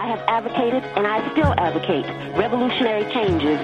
[0.00, 3.60] I have advocated and I still advocate revolutionary changes.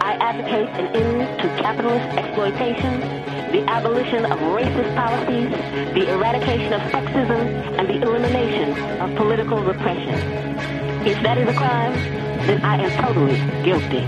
[0.00, 3.00] I advocate an end to capitalist exploitation,
[3.50, 5.50] the abolition of racist policies,
[5.94, 7.40] the eradication of sexism,
[7.76, 8.70] and the elimination
[9.02, 10.14] of political repression.
[11.04, 11.94] If that is a crime,
[12.46, 13.34] then I am totally
[13.64, 14.06] guilty.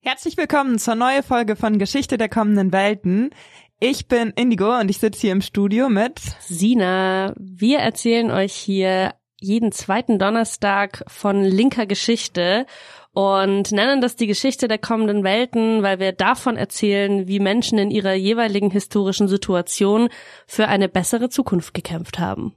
[0.00, 3.30] Herzlich willkommen zur neuen Folge von Geschichte der kommenden Welten.
[3.78, 7.34] Ich bin Indigo und ich sitze hier im Studio mit Sina.
[7.38, 9.14] Wir erzählen euch hier
[9.46, 12.66] jeden zweiten Donnerstag von linker Geschichte
[13.12, 17.90] und nennen das die Geschichte der kommenden Welten, weil wir davon erzählen, wie Menschen in
[17.90, 20.10] ihrer jeweiligen historischen Situation
[20.46, 22.52] für eine bessere Zukunft gekämpft haben.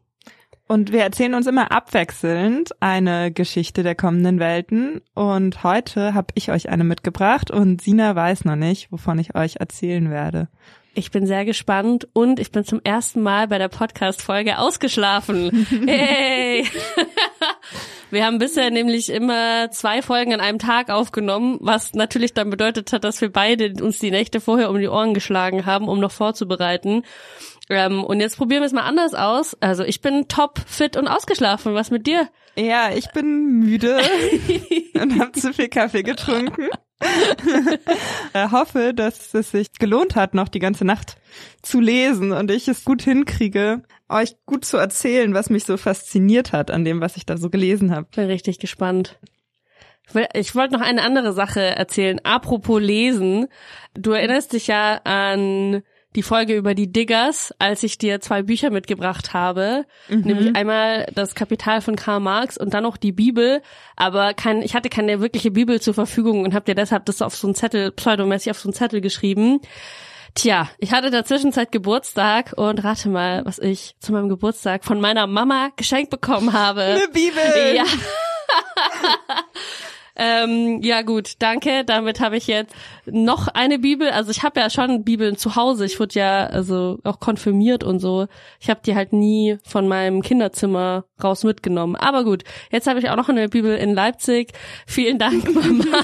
[0.67, 5.01] Und wir erzählen uns immer abwechselnd eine Geschichte der kommenden Welten.
[5.15, 9.55] Und heute habe ich euch eine mitgebracht und Sina weiß noch nicht, wovon ich euch
[9.55, 10.47] erzählen werde.
[10.95, 15.67] Ich bin sehr gespannt und ich bin zum ersten Mal bei der Podcast-Folge ausgeschlafen.
[15.87, 16.65] Hey!
[18.11, 22.91] Wir haben bisher nämlich immer zwei Folgen an einem Tag aufgenommen, was natürlich dann bedeutet
[22.91, 26.11] hat, dass wir beide uns die Nächte vorher um die Ohren geschlagen haben, um noch
[26.11, 27.03] vorzubereiten.
[27.69, 29.55] Ähm, und jetzt probieren wir es mal anders aus.
[29.59, 31.75] Also ich bin top fit und ausgeschlafen.
[31.75, 32.27] Was mit dir?
[32.55, 33.99] Ja, ich bin müde
[34.99, 36.69] und habe zu viel Kaffee getrunken.
[38.33, 41.17] äh, hoffe, dass es sich gelohnt hat, noch die ganze Nacht
[41.61, 46.51] zu lesen und ich es gut hinkriege, euch gut zu erzählen, was mich so fasziniert
[46.51, 48.07] hat an dem, was ich da so gelesen habe.
[48.15, 49.17] Bin richtig gespannt.
[50.33, 52.19] Ich wollte noch eine andere Sache erzählen.
[52.23, 53.47] Apropos Lesen.
[53.93, 55.83] Du erinnerst dich ja an
[56.15, 60.21] die Folge über die Diggers, als ich dir zwei Bücher mitgebracht habe, mhm.
[60.21, 63.61] nämlich einmal das Kapital von Karl Marx und dann noch die Bibel,
[63.95, 67.35] aber kein, ich hatte keine wirkliche Bibel zur Verfügung und habe dir deshalb das auf
[67.35, 69.61] so einen Zettel, pseudomäßig auf so einen Zettel geschrieben.
[70.35, 74.85] Tja, ich hatte in der Zwischenzeit Geburtstag und rate mal, was ich zu meinem Geburtstag
[74.85, 76.81] von meiner Mama geschenkt bekommen habe.
[76.81, 77.75] Eine Bibel!
[77.75, 77.83] Ja.
[80.21, 81.85] Ähm, ja gut, danke.
[81.85, 82.75] Damit habe ich jetzt
[83.05, 84.09] noch eine Bibel.
[84.09, 85.85] Also ich habe ja schon Bibeln zu Hause.
[85.85, 88.27] Ich wurde ja also auch konfirmiert und so.
[88.59, 91.95] Ich habe die halt nie von meinem Kinderzimmer raus mitgenommen.
[91.95, 94.51] Aber gut, jetzt habe ich auch noch eine Bibel in Leipzig.
[94.85, 95.85] Vielen Dank, Mama.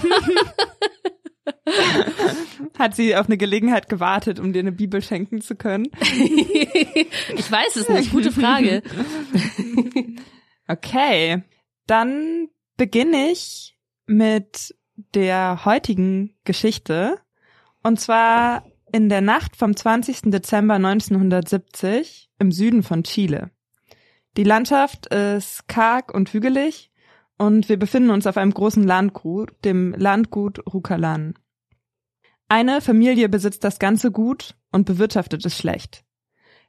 [2.79, 5.87] Hat sie auf eine Gelegenheit gewartet, um dir eine Bibel schenken zu können?
[6.01, 8.11] ich weiß es nicht.
[8.11, 8.81] Gute Frage.
[10.69, 11.43] okay,
[11.85, 13.74] dann beginne ich
[14.05, 14.75] mit
[15.13, 17.19] der heutigen Geschichte.
[17.83, 20.31] Und zwar in der Nacht vom 20.
[20.31, 23.51] Dezember 1970 im Süden von Chile.
[24.37, 26.91] Die Landschaft ist karg und hügelig
[27.37, 31.35] und wir befinden uns auf einem großen Landgut, dem Landgut Rukalan.
[32.47, 36.03] Eine Familie besitzt das ganze Gut und bewirtschaftet es schlecht.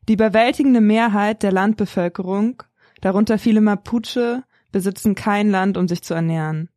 [0.08, 2.62] Die überwältigende Mehrheit der Landbevölkerung,
[3.00, 6.70] darunter viele Mapuche, besitzen kein Land, um sich zu ernähren.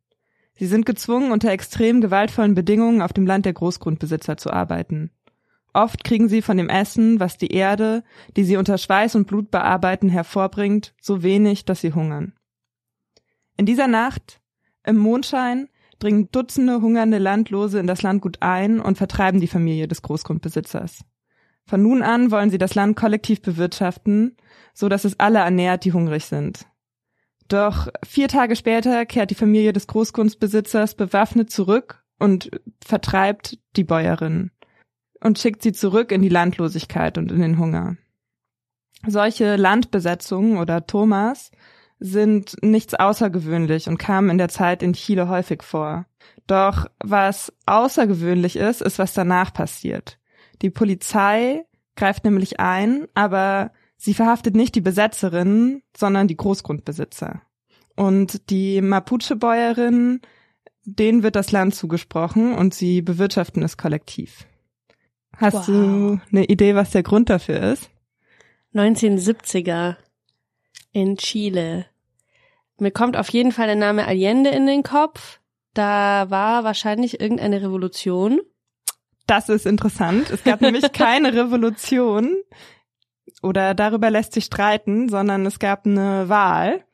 [0.60, 5.10] Sie sind gezwungen, unter extrem gewaltvollen Bedingungen auf dem Land der Großgrundbesitzer zu arbeiten.
[5.72, 8.04] Oft kriegen sie von dem Essen, was die Erde,
[8.36, 12.34] die sie unter Schweiß und Blut bearbeiten, hervorbringt, so wenig, dass sie hungern.
[13.56, 14.42] In dieser Nacht,
[14.84, 20.02] im Mondschein, dringen Dutzende hungernde Landlose in das Landgut ein und vertreiben die Familie des
[20.02, 21.06] Großgrundbesitzers.
[21.64, 24.36] Von nun an wollen sie das Land kollektiv bewirtschaften,
[24.74, 26.66] so dass es alle ernährt, die hungrig sind.
[27.50, 32.48] Doch vier Tage später kehrt die Familie des Großkunstbesitzers bewaffnet zurück und
[32.80, 34.52] vertreibt die Bäuerin
[35.20, 37.96] und schickt sie zurück in die Landlosigkeit und in den Hunger.
[39.04, 41.50] Solche Landbesetzungen oder Thomas
[41.98, 46.06] sind nichts außergewöhnlich und kamen in der Zeit in Chile häufig vor.
[46.46, 50.20] Doch was außergewöhnlich ist, ist, was danach passiert.
[50.62, 51.64] Die Polizei
[51.96, 53.72] greift nämlich ein, aber
[54.02, 57.42] Sie verhaftet nicht die Besetzerinnen, sondern die Großgrundbesitzer.
[57.96, 60.22] Und die Mapuche-Bäuerinnen,
[60.84, 64.46] denen wird das Land zugesprochen und sie bewirtschaften es kollektiv.
[65.36, 65.66] Hast wow.
[65.66, 67.90] du eine Idee, was der Grund dafür ist?
[68.72, 69.96] 1970er
[70.92, 71.84] in Chile.
[72.78, 75.40] Mir kommt auf jeden Fall der Name Allende in den Kopf.
[75.74, 78.40] Da war wahrscheinlich irgendeine Revolution.
[79.26, 80.30] Das ist interessant.
[80.30, 82.34] Es gab nämlich keine Revolution
[83.42, 86.84] oder darüber lässt sich streiten, sondern es gab eine Wahl.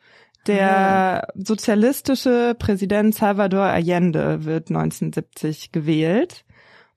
[0.46, 6.44] Der sozialistische Präsident Salvador Allende wird 1970 gewählt.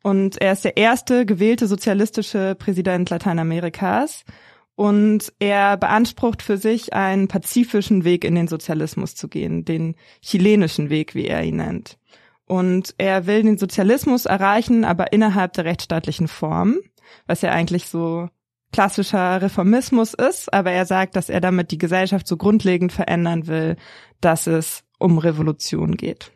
[0.04, 4.24] Und er ist der erste gewählte sozialistische Präsident Lateinamerikas.
[4.76, 10.90] Und er beansprucht für sich einen pazifischen Weg in den Sozialismus zu gehen, den chilenischen
[10.90, 11.98] Weg, wie er ihn nennt.
[12.46, 16.78] Und er will den Sozialismus erreichen, aber innerhalb der rechtsstaatlichen Form,
[17.28, 18.30] was ja eigentlich so
[18.72, 23.78] klassischer Reformismus ist, aber er sagt, dass er damit die Gesellschaft so grundlegend verändern will,
[24.22, 26.32] dass es um Revolution geht.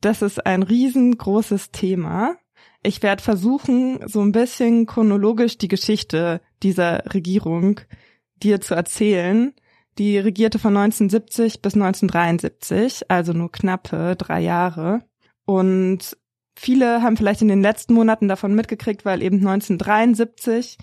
[0.00, 2.36] Das ist ein riesengroßes Thema.
[2.82, 7.80] Ich werde versuchen, so ein bisschen chronologisch die Geschichte dieser Regierung
[8.42, 9.54] dir zu erzählen.
[9.96, 15.00] Die regierte von 1970 bis 1973, also nur knappe drei Jahre.
[15.46, 16.16] Und
[16.56, 20.78] viele haben vielleicht in den letzten Monaten davon mitgekriegt, weil eben 1973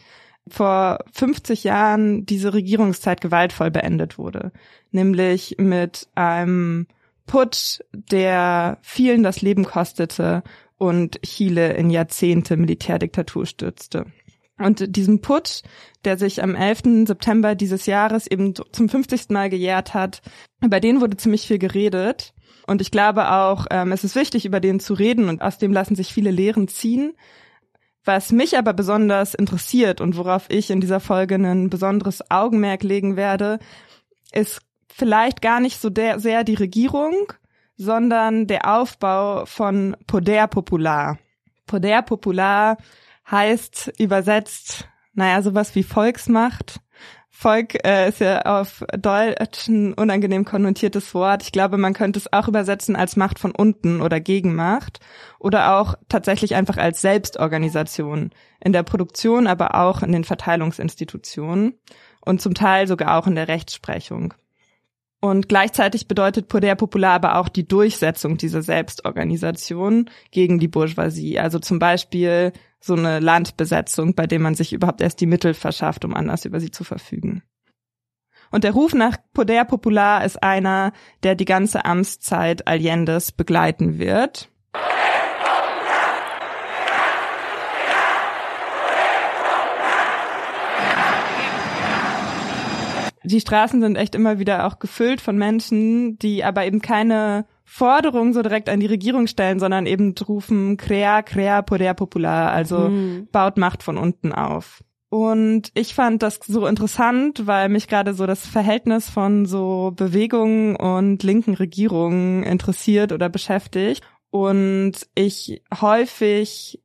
[0.47, 4.51] vor 50 Jahren diese Regierungszeit gewaltvoll beendet wurde,
[4.91, 6.87] nämlich mit einem
[7.27, 10.43] Putsch, der vielen das Leben kostete
[10.77, 14.07] und Chile in Jahrzehnte Militärdiktatur stürzte.
[14.57, 15.63] Und diesem Putsch,
[16.05, 17.07] der sich am 11.
[17.07, 19.29] September dieses Jahres eben zum 50.
[19.29, 20.21] Mal gejährt hat,
[20.63, 22.33] über den wurde ziemlich viel geredet.
[22.67, 25.73] Und ich glaube auch, ähm, es ist wichtig, über den zu reden und aus dem
[25.73, 27.13] lassen sich viele Lehren ziehen.
[28.03, 33.15] Was mich aber besonders interessiert und worauf ich in dieser Folge ein besonderes Augenmerk legen
[33.15, 33.59] werde,
[34.31, 37.33] ist vielleicht gar nicht so der, sehr die Regierung,
[37.77, 41.19] sondern der Aufbau von Poder Popular.
[41.67, 42.77] Poder Popular
[43.29, 46.79] heißt übersetzt, naja, sowas wie Volksmacht.
[47.41, 51.41] Volk äh, ist ja auf Deutsch ein unangenehm konnotiertes Wort.
[51.41, 54.99] Ich glaube, man könnte es auch übersetzen als Macht von unten oder Gegenmacht
[55.39, 58.29] oder auch tatsächlich einfach als Selbstorganisation
[58.59, 61.79] in der Produktion, aber auch in den Verteilungsinstitutionen
[62.23, 64.35] und zum Teil sogar auch in der Rechtsprechung.
[65.23, 71.39] Und gleichzeitig bedeutet Poder Popular aber auch die Durchsetzung dieser Selbstorganisation gegen die Bourgeoisie.
[71.39, 76.03] Also zum Beispiel so eine Landbesetzung, bei dem man sich überhaupt erst die Mittel verschafft,
[76.05, 77.43] um anders über sie zu verfügen.
[78.49, 80.91] Und der Ruf nach Poder Popular ist einer,
[81.21, 84.49] der die ganze Amtszeit Allendes begleiten wird.
[93.23, 98.33] Die Straßen sind echt immer wieder auch gefüllt von Menschen, die aber eben keine Forderung
[98.33, 103.27] so direkt an die Regierung stellen, sondern eben rufen Crea, Crea, Poder Popular, also mhm.
[103.31, 104.83] baut Macht von unten auf.
[105.09, 110.77] Und ich fand das so interessant, weil mich gerade so das Verhältnis von so Bewegungen
[110.77, 114.03] und linken Regierungen interessiert oder beschäftigt.
[114.29, 116.81] Und ich häufig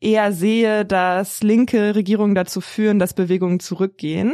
[0.00, 4.32] eher sehe, dass linke Regierungen dazu führen, dass Bewegungen zurückgehen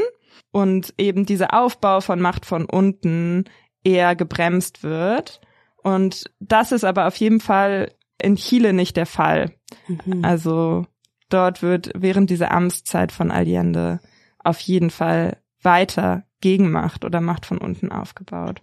[0.54, 3.42] und eben dieser Aufbau von Macht von unten
[3.82, 5.40] eher gebremst wird.
[5.82, 7.90] Und das ist aber auf jeden Fall
[8.22, 9.56] in Chile nicht der Fall.
[9.88, 10.24] Mhm.
[10.24, 10.86] Also
[11.28, 13.98] dort wird während dieser Amtszeit von Allende
[14.38, 18.60] auf jeden Fall weiter Gegenmacht oder Macht von unten aufgebaut.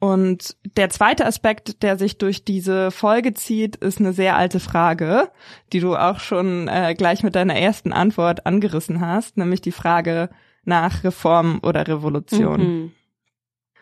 [0.00, 5.30] Und der zweite Aspekt, der sich durch diese Folge zieht, ist eine sehr alte Frage,
[5.74, 10.30] die du auch schon äh, gleich mit deiner ersten Antwort angerissen hast, nämlich die Frage,
[10.64, 12.60] nach Reform oder Revolution.
[12.60, 12.92] Mhm.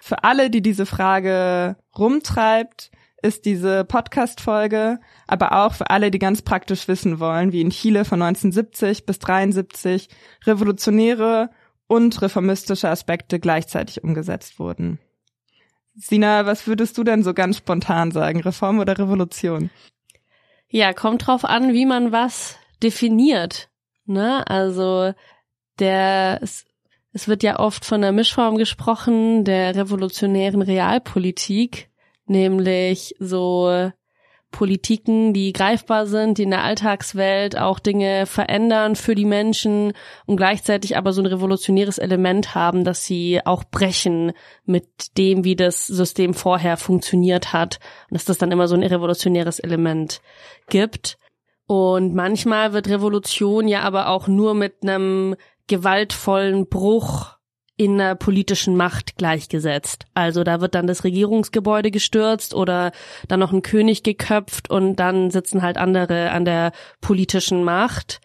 [0.00, 2.90] Für alle, die diese Frage rumtreibt,
[3.22, 8.04] ist diese Podcast-Folge, aber auch für alle, die ganz praktisch wissen wollen, wie in Chile
[8.04, 10.08] von 1970 bis 73
[10.44, 11.50] revolutionäre
[11.88, 14.98] und reformistische Aspekte gleichzeitig umgesetzt wurden.
[15.94, 18.40] Sina, was würdest du denn so ganz spontan sagen?
[18.40, 19.70] Reform oder Revolution?
[20.68, 23.70] Ja, kommt drauf an, wie man was definiert.
[24.04, 24.46] Ne?
[24.46, 25.14] Also
[25.78, 26.40] der
[27.16, 31.88] es wird ja oft von der Mischform gesprochen, der revolutionären Realpolitik,
[32.26, 33.90] nämlich so
[34.50, 39.94] Politiken, die greifbar sind, die in der Alltagswelt auch Dinge verändern für die Menschen
[40.26, 44.32] und gleichzeitig aber so ein revolutionäres Element haben, dass sie auch brechen
[44.66, 48.82] mit dem, wie das System vorher funktioniert hat und dass das dann immer so ein
[48.82, 50.20] revolutionäres Element
[50.68, 51.16] gibt.
[51.66, 55.34] Und manchmal wird Revolution ja aber auch nur mit einem
[55.66, 57.36] gewaltvollen Bruch
[57.76, 60.06] in der politischen Macht gleichgesetzt.
[60.14, 62.92] Also da wird dann das Regierungsgebäude gestürzt oder
[63.28, 68.20] dann noch ein König geköpft und dann sitzen halt andere an der politischen Macht.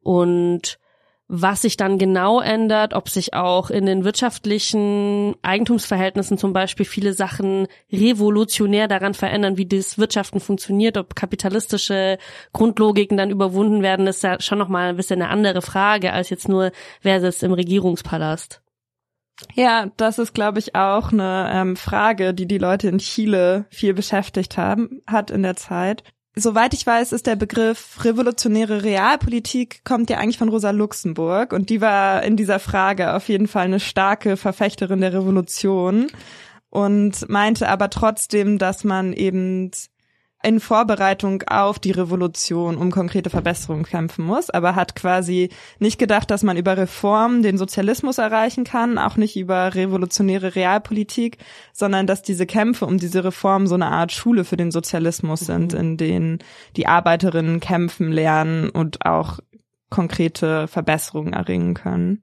[0.00, 0.78] Und
[1.26, 7.14] was sich dann genau ändert, ob sich auch in den wirtschaftlichen Eigentumsverhältnissen zum Beispiel viele
[7.14, 12.18] Sachen revolutionär daran verändern, wie das Wirtschaften funktioniert, ob kapitalistische
[12.52, 16.48] Grundlogiken dann überwunden werden, ist ja schon nochmal ein bisschen eine andere Frage als jetzt
[16.48, 18.60] nur, wer sitzt im Regierungspalast.
[19.54, 23.94] Ja, das ist, glaube ich, auch eine ähm, Frage, die die Leute in Chile viel
[23.94, 26.04] beschäftigt haben, hat in der Zeit.
[26.36, 31.52] Soweit ich weiß, ist der Begriff revolutionäre Realpolitik kommt ja eigentlich von Rosa Luxemburg.
[31.52, 36.08] Und die war in dieser Frage auf jeden Fall eine starke Verfechterin der Revolution
[36.70, 39.70] und meinte aber trotzdem, dass man eben
[40.44, 45.48] in Vorbereitung auf die Revolution um konkrete Verbesserungen kämpfen muss, aber hat quasi
[45.78, 51.38] nicht gedacht, dass man über Reform den Sozialismus erreichen kann, auch nicht über revolutionäre Realpolitik,
[51.72, 55.72] sondern dass diese Kämpfe um diese Reform so eine Art Schule für den Sozialismus sind,
[55.72, 55.80] mhm.
[55.80, 56.38] in denen
[56.76, 59.38] die Arbeiterinnen kämpfen lernen und auch
[59.88, 62.22] konkrete Verbesserungen erringen können.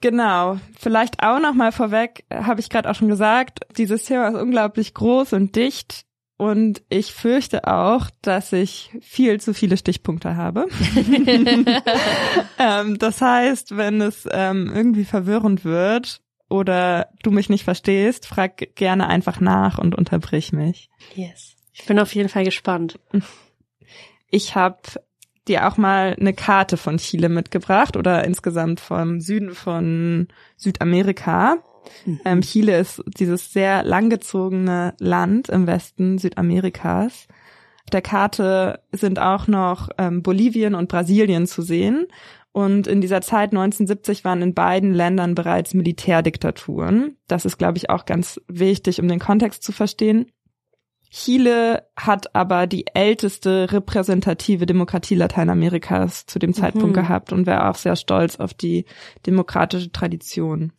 [0.00, 4.40] Genau, vielleicht auch noch mal vorweg, habe ich gerade auch schon gesagt, dieses Thema ist
[4.40, 6.07] unglaublich groß und dicht
[6.38, 10.68] und ich fürchte auch, dass ich viel zu viele Stichpunkte habe.
[12.58, 18.76] ähm, das heißt, wenn es ähm, irgendwie verwirrend wird oder du mich nicht verstehst, frag
[18.76, 20.88] gerne einfach nach und unterbrich mich.
[21.16, 21.56] Yes.
[21.72, 23.00] Ich bin auf jeden Fall gespannt.
[24.30, 24.78] Ich habe
[25.48, 31.56] dir auch mal eine Karte von Chile mitgebracht oder insgesamt vom Süden von Südamerika.
[32.04, 32.20] Mhm.
[32.24, 37.26] Ähm, Chile ist dieses sehr langgezogene Land im Westen Südamerikas.
[37.84, 42.06] Auf der Karte sind auch noch ähm, Bolivien und Brasilien zu sehen.
[42.52, 47.16] Und in dieser Zeit 1970 waren in beiden Ländern bereits Militärdiktaturen.
[47.28, 50.26] Das ist, glaube ich, auch ganz wichtig, um den Kontext zu verstehen.
[51.10, 57.00] Chile hat aber die älteste repräsentative Demokratie Lateinamerikas zu dem Zeitpunkt mhm.
[57.00, 58.84] gehabt und wäre auch sehr stolz auf die
[59.24, 60.72] demokratische Tradition.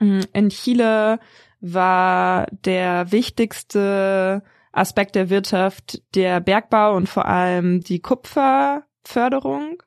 [0.00, 1.18] Mm, in Chile
[1.60, 9.82] war der wichtigste Aspekt der Wirtschaft der Bergbau und vor allem die Kupferförderung.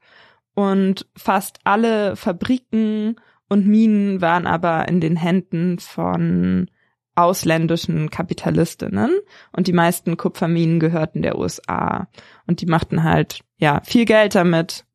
[0.54, 3.16] Und fast alle Fabriken
[3.48, 6.70] und Minen waren aber in den Händen von
[7.16, 9.12] ausländischen Kapitalistinnen
[9.52, 12.08] und die meisten Kupferminen gehörten der USA
[12.48, 14.86] und die machten halt ja viel Geld damit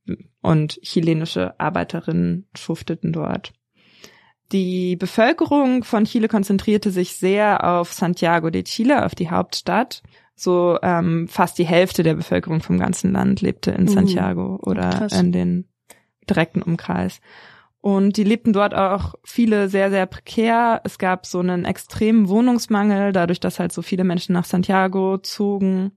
[0.41, 3.53] und chilenische Arbeiterinnen schufteten dort.
[4.53, 10.03] Die Bevölkerung von Chile konzentrierte sich sehr auf Santiago de Chile, auf die Hauptstadt.
[10.35, 13.89] So ähm, fast die Hälfte der Bevölkerung vom ganzen Land lebte in mhm.
[13.89, 15.13] Santiago oder Krass.
[15.19, 15.69] in den
[16.29, 17.21] direkten Umkreis.
[17.81, 20.81] Und die lebten dort auch viele sehr, sehr prekär.
[20.85, 25.93] Es gab so einen extremen Wohnungsmangel, dadurch, dass halt so viele Menschen nach Santiago zogen.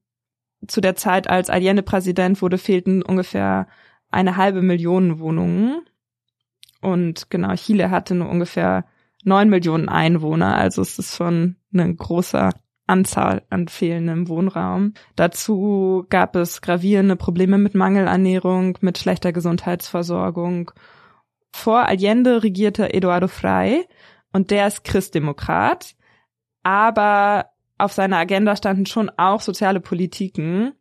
[0.67, 3.67] Zu der Zeit, als Allende Präsident wurde, fehlten ungefähr
[4.11, 5.81] eine halbe Million Wohnungen.
[6.81, 8.85] Und genau, Chile hatte nur ungefähr
[9.23, 12.49] neun Millionen Einwohner, also es ist schon eine große
[12.87, 14.93] Anzahl an fehlendem Wohnraum.
[15.15, 20.71] Dazu gab es gravierende Probleme mit Mangelernährung, mit schlechter Gesundheitsversorgung
[21.51, 23.87] vor Allende regierte Eduardo Frei
[24.31, 25.95] und der ist Christdemokrat,
[26.63, 30.73] aber auf seiner Agenda standen schon auch soziale Politiken.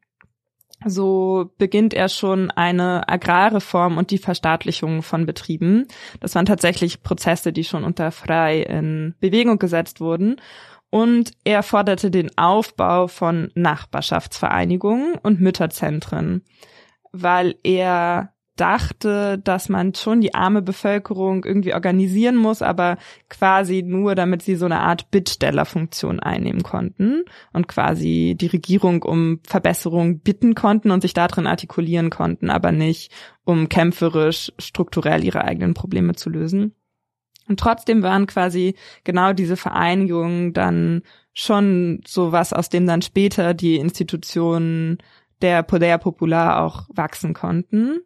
[0.87, 5.87] So beginnt er schon eine Agrarreform und die Verstaatlichung von Betrieben.
[6.20, 10.37] Das waren tatsächlich Prozesse, die schon unter Frei in Bewegung gesetzt wurden.
[10.90, 16.42] Und er forderte den Aufbau von Nachbarschaftsvereinigungen und Mütterzentren,
[17.12, 22.98] weil er dachte, dass man schon die arme Bevölkerung irgendwie organisieren muss, aber
[23.28, 29.40] quasi nur, damit sie so eine Art Bittstellerfunktion einnehmen konnten und quasi die Regierung um
[29.46, 33.12] Verbesserung bitten konnten und sich darin artikulieren konnten, aber nicht
[33.44, 36.74] um kämpferisch strukturell ihre eigenen Probleme zu lösen.
[37.48, 38.74] Und trotzdem waren quasi
[39.04, 44.98] genau diese Vereinigungen dann schon so was, aus dem dann später die Institutionen
[45.40, 48.00] der Poder Popular auch wachsen konnten.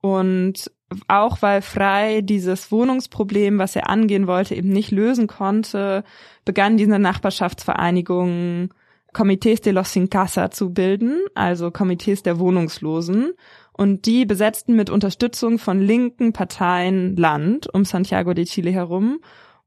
[0.00, 0.70] Und
[1.08, 6.04] auch weil Frei dieses Wohnungsproblem, was er angehen wollte, eben nicht lösen konnte,
[6.44, 8.70] begann diese Nachbarschaftsvereinigung
[9.12, 13.32] Comités de los Sin Casa zu bilden, also Komitees der Wohnungslosen.
[13.72, 19.20] Und die besetzten mit Unterstützung von linken Parteien Land um Santiago de Chile herum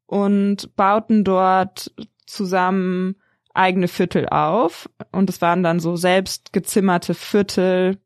[0.05, 1.91] und bauten dort
[2.25, 3.15] zusammen
[3.53, 4.89] eigene Viertel auf.
[5.11, 7.97] Und es waren dann so selbst gezimmerte Viertel,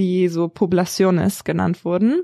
[0.00, 2.22] die so Poblaciones genannt wurden.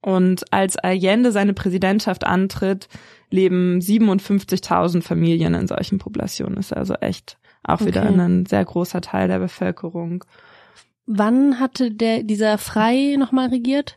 [0.00, 2.88] Und als Allende seine Präsidentschaft antritt,
[3.30, 6.72] leben 57.000 Familien in solchen Poblaciones.
[6.72, 7.86] Also echt auch okay.
[7.86, 10.24] wieder ein sehr großer Teil der Bevölkerung.
[11.06, 13.96] Wann hatte der, dieser Frei nochmal regiert?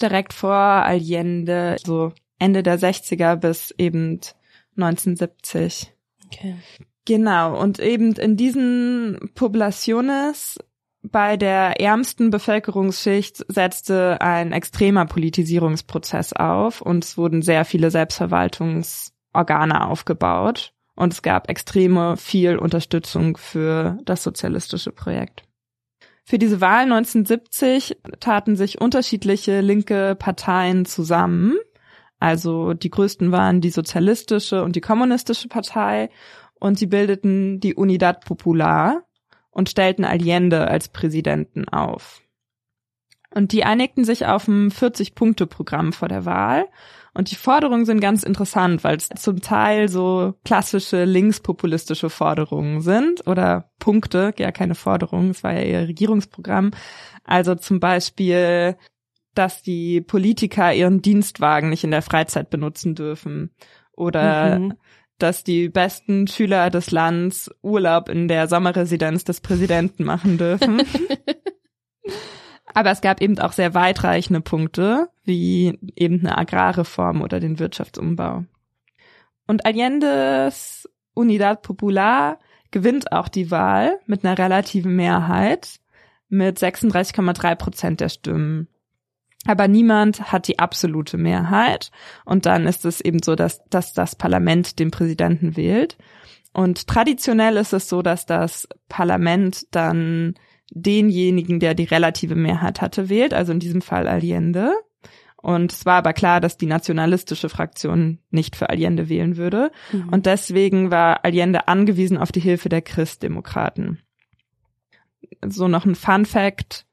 [0.00, 4.20] Direkt vor Allende, so Ende der 60er bis eben
[4.76, 5.92] 1970.
[6.26, 6.56] Okay.
[7.04, 10.58] Genau, und eben in diesen Poblaciones
[11.02, 19.86] bei der ärmsten Bevölkerungsschicht setzte ein extremer Politisierungsprozess auf und es wurden sehr viele Selbstverwaltungsorgane
[19.86, 25.44] aufgebaut und es gab extreme viel Unterstützung für das sozialistische Projekt.
[26.24, 31.56] Für diese Wahl 1970 taten sich unterschiedliche linke Parteien zusammen.
[32.18, 36.10] Also die größten waren die sozialistische und die kommunistische Partei
[36.60, 39.07] und sie bildeten die Unidad Popular
[39.58, 42.22] und stellten Allende als Präsidenten auf.
[43.34, 46.66] Und die einigten sich auf ein 40-Punkte-Programm vor der Wahl.
[47.12, 53.26] Und die Forderungen sind ganz interessant, weil es zum Teil so klassische linkspopulistische Forderungen sind
[53.26, 56.70] oder Punkte, ja keine Forderungen, es war ja ihr Regierungsprogramm.
[57.24, 58.76] Also zum Beispiel,
[59.34, 63.50] dass die Politiker ihren Dienstwagen nicht in der Freizeit benutzen dürfen
[63.92, 64.74] oder mhm
[65.18, 70.82] dass die besten Schüler des Landes Urlaub in der Sommerresidenz des Präsidenten machen dürfen.
[72.74, 78.44] Aber es gab eben auch sehr weitreichende Punkte, wie eben eine Agrarreform oder den Wirtschaftsumbau.
[79.46, 82.38] Und Allende's Unidad Popular
[82.70, 85.80] gewinnt auch die Wahl mit einer relativen Mehrheit
[86.28, 88.68] mit 36,3 Prozent der Stimmen.
[89.48, 91.90] Aber niemand hat die absolute Mehrheit.
[92.26, 95.96] Und dann ist es eben so, dass, dass das Parlament den Präsidenten wählt.
[96.52, 100.34] Und traditionell ist es so, dass das Parlament dann
[100.70, 104.74] denjenigen, der die relative Mehrheit hatte, wählt, also in diesem Fall Allende.
[105.40, 109.70] Und es war aber klar, dass die nationalistische Fraktion nicht für Allende wählen würde.
[109.92, 110.10] Mhm.
[110.10, 114.02] Und deswegen war Allende angewiesen auf die Hilfe der Christdemokraten.
[115.46, 116.84] So noch ein Fun Fact.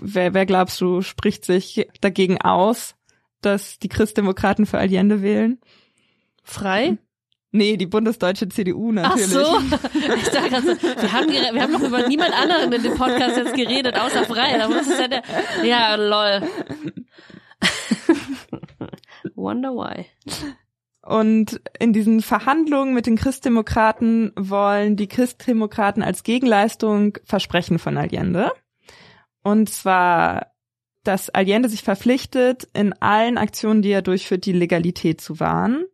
[0.00, 2.96] Wer, wer glaubst du, spricht sich dagegen aus,
[3.40, 5.60] dass die Christdemokraten für Allende wählen?
[6.42, 6.98] Frei?
[7.52, 9.36] Nee, die bundesdeutsche CDU natürlich.
[9.36, 9.78] Ach so.
[10.16, 13.36] Ich dachte gerade so, wir haben, wir haben noch über niemand anderen in dem Podcast
[13.36, 14.58] jetzt geredet, außer Frei.
[14.58, 15.22] Da muss es ja der,
[15.62, 16.42] ja, lol.
[19.36, 20.06] Wonder why.
[21.02, 28.50] Und in diesen Verhandlungen mit den Christdemokraten wollen die Christdemokraten als Gegenleistung Versprechen von Allende.
[29.44, 30.48] Und zwar,
[31.04, 35.84] dass Allende sich verpflichtet, in allen Aktionen, die er durchführt, die Legalität zu wahren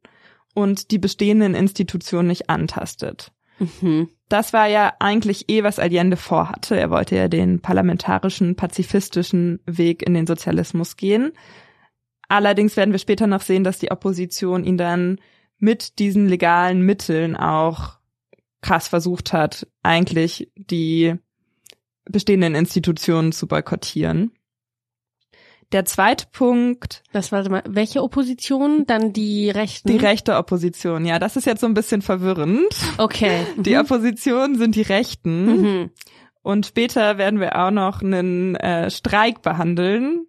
[0.54, 3.32] und die bestehenden Institutionen nicht antastet.
[3.58, 4.08] Mhm.
[4.28, 6.78] Das war ja eigentlich eh, was Allende vorhatte.
[6.78, 11.32] Er wollte ja den parlamentarischen, pazifistischen Weg in den Sozialismus gehen.
[12.28, 15.20] Allerdings werden wir später noch sehen, dass die Opposition ihn dann
[15.58, 17.98] mit diesen legalen Mitteln auch
[18.62, 21.16] krass versucht hat, eigentlich die
[22.10, 24.32] bestehenden Institutionen zu boykottieren.
[25.72, 27.02] Der zweite Punkt.
[27.12, 28.86] Das warte mal, welche Opposition?
[28.86, 29.88] Dann die Rechten?
[29.88, 31.20] Die rechte Opposition, ja.
[31.20, 32.74] Das ist jetzt so ein bisschen verwirrend.
[32.98, 33.46] Okay.
[33.56, 35.46] Die Opposition sind die Rechten.
[35.46, 35.90] Mhm.
[36.42, 40.26] Und später werden wir auch noch einen äh, Streik behandeln,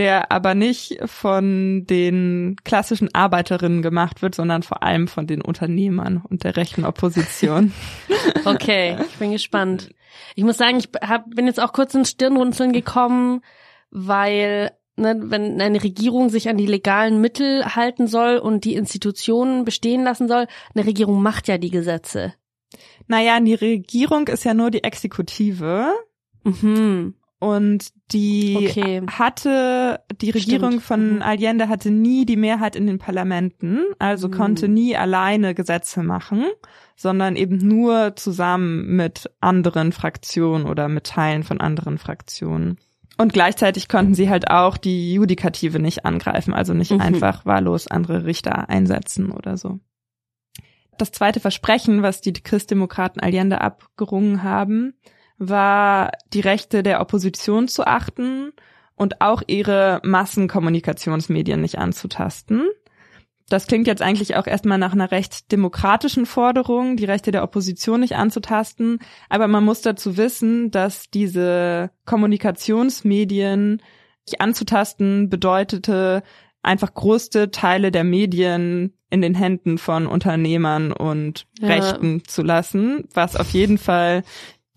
[0.00, 6.24] der aber nicht von den klassischen Arbeiterinnen gemacht wird, sondern vor allem von den Unternehmern
[6.26, 7.74] und der rechten Opposition.
[8.46, 9.90] okay, ich bin gespannt.
[10.36, 13.42] Ich muss sagen, ich hab, bin jetzt auch kurz ins Stirnrunzeln gekommen,
[13.90, 19.66] weil ne, wenn eine Regierung sich an die legalen Mittel halten soll und die Institutionen
[19.66, 22.32] bestehen lassen soll, eine Regierung macht ja die Gesetze.
[23.06, 25.92] Naja, die Regierung ist ja nur die Exekutive.
[26.42, 27.16] Mhm.
[27.40, 29.02] Und die okay.
[29.10, 30.84] hatte, die Regierung Stimmt.
[30.84, 31.22] von mhm.
[31.22, 34.32] Allende hatte nie die Mehrheit in den Parlamenten, also mhm.
[34.32, 36.44] konnte nie alleine Gesetze machen,
[36.96, 42.76] sondern eben nur zusammen mit anderen Fraktionen oder mit Teilen von anderen Fraktionen.
[43.16, 47.00] Und gleichzeitig konnten sie halt auch die Judikative nicht angreifen, also nicht mhm.
[47.00, 49.80] einfach wahllos andere Richter einsetzen oder so.
[50.98, 54.92] Das zweite Versprechen, was die Christdemokraten Allende abgerungen haben,
[55.40, 58.52] war die Rechte der Opposition zu achten
[58.94, 62.68] und auch ihre Massenkommunikationsmedien nicht anzutasten.
[63.48, 68.00] Das klingt jetzt eigentlich auch erstmal nach einer recht demokratischen Forderung, die Rechte der Opposition
[68.00, 69.00] nicht anzutasten.
[69.28, 73.82] Aber man muss dazu wissen, dass diese Kommunikationsmedien
[74.26, 76.22] nicht anzutasten bedeutete,
[76.62, 81.68] einfach größte Teile der Medien in den Händen von Unternehmern und ja.
[81.68, 84.22] Rechten zu lassen, was auf jeden Fall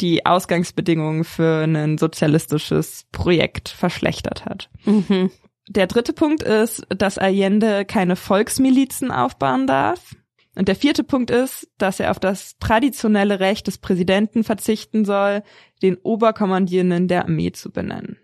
[0.03, 4.69] die Ausgangsbedingungen für ein sozialistisches Projekt verschlechtert hat.
[4.83, 5.31] Mhm.
[5.69, 10.15] Der dritte Punkt ist, dass Allende keine Volksmilizen aufbauen darf.
[10.55, 15.41] Und der vierte Punkt ist, dass er auf das traditionelle Recht des Präsidenten verzichten soll,
[15.81, 18.17] den Oberkommandierenden der Armee zu benennen.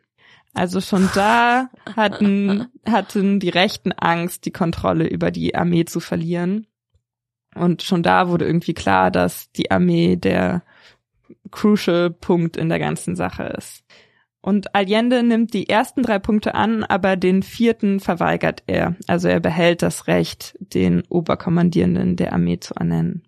[0.54, 6.68] Also schon da hatten, hatten die Rechten Angst, die Kontrolle über die Armee zu verlieren.
[7.56, 10.62] Und schon da wurde irgendwie klar, dass die Armee der
[11.52, 13.84] crucial Punkt in der ganzen Sache ist.
[14.42, 18.96] Und Allende nimmt die ersten drei Punkte an, aber den vierten verweigert er.
[19.08, 23.24] Also er behält das Recht, den Oberkommandierenden der Armee zu ernennen.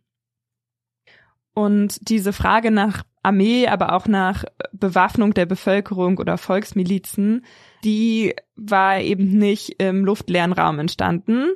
[1.54, 7.46] Und diese Frage nach Armee, aber auch nach Bewaffnung der Bevölkerung oder Volksmilizen,
[7.84, 11.50] die war eben nicht im luftleeren Raum entstanden,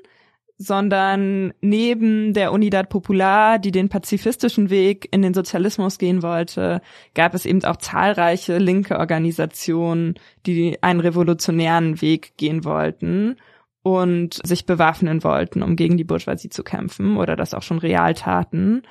[0.58, 6.82] sondern neben der Unidad Popular, die den pazifistischen Weg in den Sozialismus gehen wollte,
[7.14, 10.16] gab es eben auch zahlreiche linke Organisationen,
[10.46, 13.36] die einen revolutionären Weg gehen wollten
[13.84, 18.14] und sich bewaffnen wollten, um gegen die Bourgeoisie zu kämpfen oder das auch schon real
[18.14, 18.84] taten.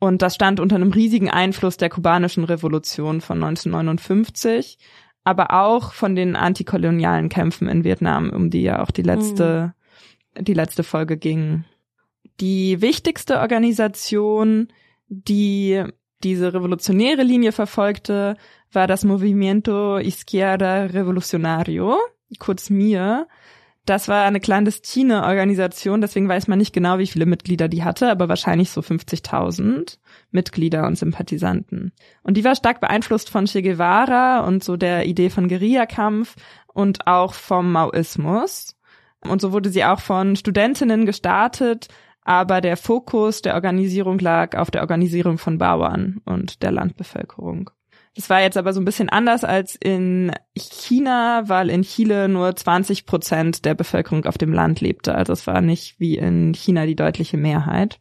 [0.00, 4.78] Und das stand unter einem riesigen Einfluss der kubanischen Revolution von 1959,
[5.22, 9.83] aber auch von den antikolonialen Kämpfen in Vietnam, um die ja auch die letzte mhm
[10.40, 11.64] die letzte Folge ging.
[12.40, 14.68] Die wichtigste Organisation,
[15.08, 15.84] die
[16.22, 18.36] diese revolutionäre Linie verfolgte,
[18.72, 21.98] war das Movimiento Izquierda Revolucionario,
[22.38, 23.28] kurz MIR.
[23.86, 28.10] Das war eine clandestine Organisation, deswegen weiß man nicht genau, wie viele Mitglieder die hatte,
[28.10, 29.98] aber wahrscheinlich so 50.000
[30.30, 31.92] Mitglieder und Sympathisanten.
[32.22, 36.34] Und die war stark beeinflusst von Che Guevara und so der Idee von Guerillakampf
[36.72, 38.74] und auch vom Maoismus.
[39.28, 41.88] Und so wurde sie auch von Studentinnen gestartet,
[42.22, 47.70] aber der Fokus der Organisierung lag auf der Organisierung von Bauern und der Landbevölkerung.
[48.16, 52.54] Das war jetzt aber so ein bisschen anders als in China, weil in Chile nur
[52.54, 55.14] 20 Prozent der Bevölkerung auf dem Land lebte.
[55.14, 57.98] Also es war nicht wie in China die deutliche Mehrheit.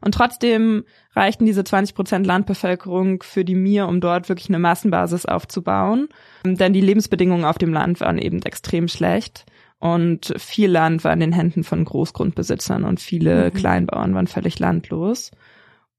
[0.00, 5.24] Und trotzdem reichten diese 20 Prozent Landbevölkerung für die Mir, um dort wirklich eine Massenbasis
[5.24, 6.08] aufzubauen.
[6.44, 9.46] Denn die Lebensbedingungen auf dem Land waren eben extrem schlecht.
[9.84, 13.52] Und viel Land war in den Händen von Großgrundbesitzern und viele mhm.
[13.52, 15.30] Kleinbauern waren völlig landlos.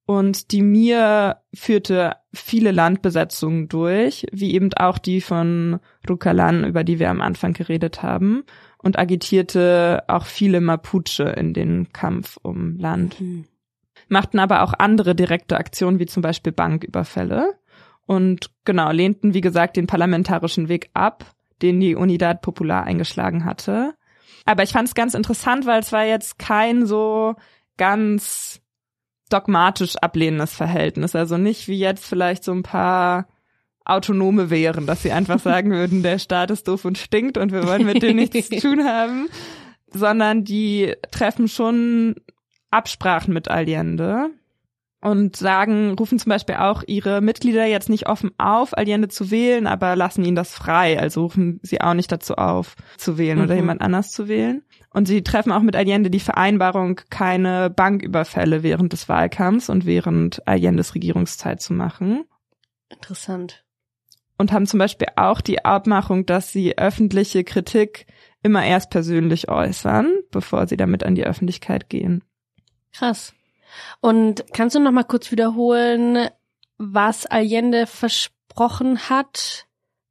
[0.08, 6.98] Und die Mir führte viele Landbesetzungen durch, wie eben auch die von Rukalan, über die
[6.98, 8.43] wir am Anfang geredet haben,
[8.80, 13.21] und agitierte auch viele Mapuche in den Kampf um Land.
[13.21, 13.45] Mhm.
[14.08, 17.54] Machten aber auch andere direkte Aktionen, wie zum Beispiel Banküberfälle.
[18.08, 23.94] Und genau, lehnten, wie gesagt, den parlamentarischen Weg ab den die Unidad Popular eingeschlagen hatte.
[24.46, 27.36] Aber ich fand es ganz interessant, weil es war jetzt kein so
[27.78, 28.62] ganz
[29.30, 31.15] dogmatisch ablehnendes Verhältnis.
[31.15, 33.28] Also nicht wie jetzt vielleicht so ein paar
[33.84, 37.65] Autonome wären, dass sie einfach sagen würden, der Staat ist doof und stinkt und wir
[37.68, 39.28] wollen mit dem nichts zu tun haben,
[39.88, 42.15] sondern die treffen schon
[42.72, 44.32] Absprachen mit Allende
[45.06, 49.68] und sagen, rufen zum Beispiel auch ihre Mitglieder jetzt nicht offen auf, Allende zu wählen,
[49.68, 51.00] aber lassen ihnen das frei.
[51.00, 53.44] Also rufen sie auch nicht dazu auf, zu wählen mhm.
[53.44, 54.63] oder jemand anders zu wählen.
[54.89, 60.48] Und sie treffen auch mit Allende die Vereinbarung, keine Banküberfälle während des Wahlkampfs und während
[60.48, 62.24] Allendes Regierungszeit zu machen.
[62.89, 63.63] Interessant.
[64.39, 68.08] Und haben zum Beispiel auch die Abmachung, dass sie öffentliche Kritik
[68.41, 72.24] immer erst persönlich äußern, bevor sie damit an die Öffentlichkeit gehen.
[72.91, 73.36] Krass.
[74.02, 76.30] Und kannst du noch mal kurz wiederholen,
[76.78, 79.66] was Allende versprochen hat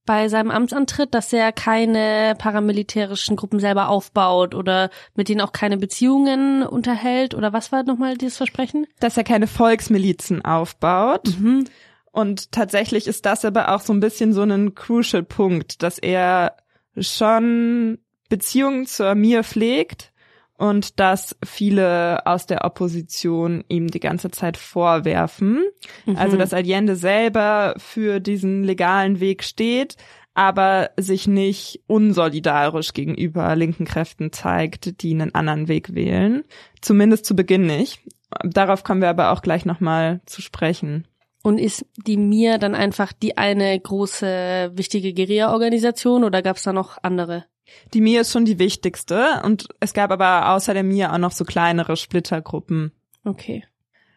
[0.07, 5.79] bei seinem Amtsantritt, dass er keine paramilitärischen Gruppen selber aufbaut oder mit denen auch keine
[5.79, 7.35] Beziehungen unterhält?
[7.35, 8.87] Oder was war nochmal dieses Versprechen?
[9.01, 11.29] Dass er keine Volksmilizen aufbaut.
[11.39, 11.65] Mhm.
[12.13, 16.57] Und tatsächlich ist das aber auch so ein bisschen so ein crucial Punkt, dass er
[16.97, 17.99] schon
[18.29, 20.13] Beziehungen zur Mir pflegt,
[20.57, 25.65] und dass viele aus der Opposition ihm die ganze Zeit vorwerfen.
[26.07, 26.17] Mhm.
[26.17, 29.97] Also dass Allende selber für diesen legalen Weg steht,
[30.35, 36.45] aber sich nicht unsolidarisch gegenüber linken Kräften zeigt, die einen anderen Weg wählen.
[36.81, 38.01] Zumindest zu Beginn nicht.
[38.43, 41.07] Darauf kommen wir aber auch gleich nochmal zu sprechen.
[41.43, 46.73] Und ist die Mir dann einfach die eine große wichtige Guerilla-Organisation oder gab es da
[46.73, 47.45] noch andere?
[47.93, 51.33] Die Mir ist schon die wichtigste und es gab aber außer der Mir auch noch
[51.33, 52.93] so kleinere Splittergruppen.
[53.25, 53.65] Okay.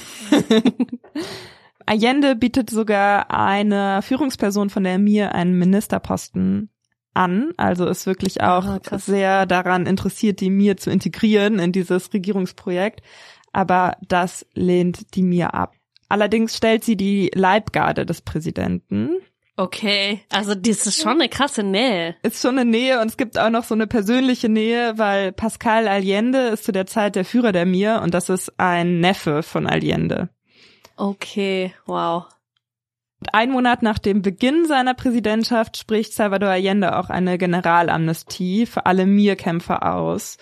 [1.87, 6.70] Allende bietet sogar eine Führungsperson von der Mir einen Ministerposten
[7.14, 12.12] an, also ist wirklich auch ah, sehr daran interessiert, die Mir zu integrieren in dieses
[12.12, 13.02] Regierungsprojekt,
[13.52, 15.74] aber das lehnt die Mir ab.
[16.09, 19.11] Allerdings stellt sie die Leibgarde des Präsidenten,
[19.60, 22.16] Okay, also das ist schon eine krasse Nähe.
[22.22, 25.86] Ist schon eine Nähe und es gibt auch noch so eine persönliche Nähe, weil Pascal
[25.86, 29.66] Allende ist zu der Zeit der Führer der Mir und das ist ein Neffe von
[29.66, 30.30] Allende.
[30.96, 32.24] Okay, wow.
[33.34, 39.04] Ein Monat nach dem Beginn seiner Präsidentschaft spricht Salvador Allende auch eine Generalamnestie für alle
[39.04, 40.38] Mir-Kämpfer aus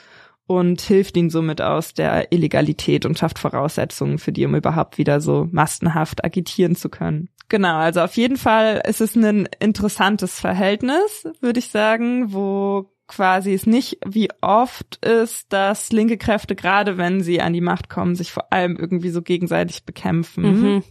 [0.47, 5.21] und hilft ihnen somit aus der Illegalität und schafft Voraussetzungen für die, um überhaupt wieder
[5.21, 7.31] so massenhaft agitieren zu können.
[7.49, 13.55] Genau, also auf jeden Fall ist es ein interessantes Verhältnis, würde ich sagen, wo quasi
[13.55, 18.15] es nicht wie oft ist, dass linke Kräfte, gerade wenn sie an die Macht kommen,
[18.15, 20.43] sich vor allem irgendwie so gegenseitig bekämpfen.
[20.45, 20.83] Mhm.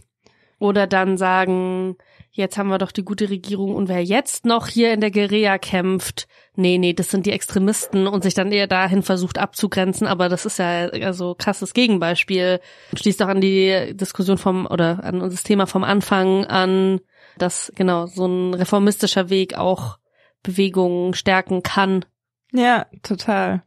[0.58, 1.96] Oder dann sagen,
[2.38, 5.58] jetzt haben wir doch die gute Regierung und wer jetzt noch hier in der Guerilla
[5.58, 10.28] kämpft, nee, nee, das sind die Extremisten und sich dann eher dahin versucht abzugrenzen, aber
[10.28, 12.60] das ist ja also krasses Gegenbeispiel.
[12.94, 17.00] Schließt auch an die Diskussion vom oder an unser Thema vom Anfang an,
[17.36, 19.98] dass genau so ein reformistischer Weg auch
[20.42, 22.04] Bewegungen stärken kann.
[22.52, 23.64] Ja, total.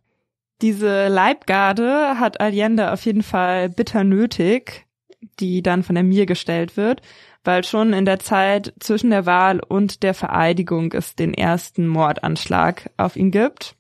[0.62, 4.86] Diese Leibgarde hat Allende auf jeden Fall bitter nötig,
[5.40, 7.02] die dann von der Mir gestellt wird,
[7.44, 12.90] weil schon in der Zeit zwischen der Wahl und der Vereidigung es den ersten Mordanschlag
[12.98, 13.76] auf ihn gibt.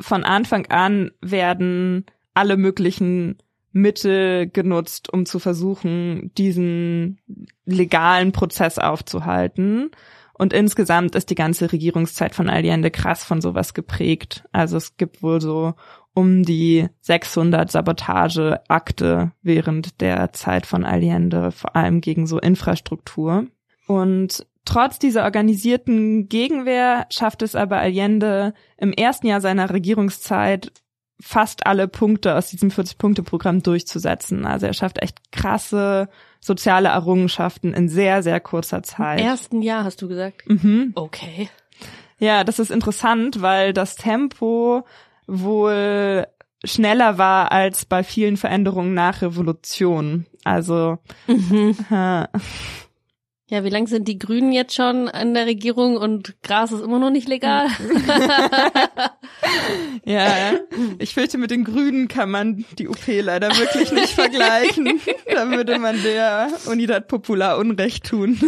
[0.00, 3.38] Von Anfang an werden alle möglichen
[3.72, 7.20] Mittel genutzt, um zu versuchen, diesen
[7.64, 9.90] legalen Prozess aufzuhalten.
[10.32, 14.44] Und insgesamt ist die ganze Regierungszeit von Allende krass von sowas geprägt.
[14.52, 15.74] Also es gibt wohl so
[16.14, 23.46] um die 600 Sabotageakte während der Zeit von Allende, vor allem gegen so Infrastruktur.
[23.86, 30.72] Und trotz dieser organisierten Gegenwehr schafft es aber Allende im ersten Jahr seiner Regierungszeit
[31.20, 34.46] fast alle Punkte aus diesem 40-Punkte-Programm durchzusetzen.
[34.46, 36.08] Also er schafft echt krasse
[36.40, 39.20] soziale Errungenschaften in sehr, sehr kurzer Zeit.
[39.20, 40.48] Im ersten Jahr hast du gesagt?
[40.48, 40.92] Mhm.
[40.94, 41.48] Okay.
[42.18, 44.84] Ja, das ist interessant, weil das Tempo
[45.26, 46.26] wohl
[46.64, 50.26] schneller war als bei vielen Veränderungen nach Revolution.
[50.44, 51.76] Also Mhm.
[51.90, 52.26] äh,
[53.50, 56.98] Ja, wie lang sind die Grünen jetzt schon an der Regierung und Gras ist immer
[56.98, 57.66] noch nicht legal?
[60.04, 60.54] ja,
[60.98, 65.00] ich fürchte, mit den Grünen kann man die UP leider wirklich nicht vergleichen.
[65.32, 68.38] Da würde man der Unidad Popular Unrecht tun.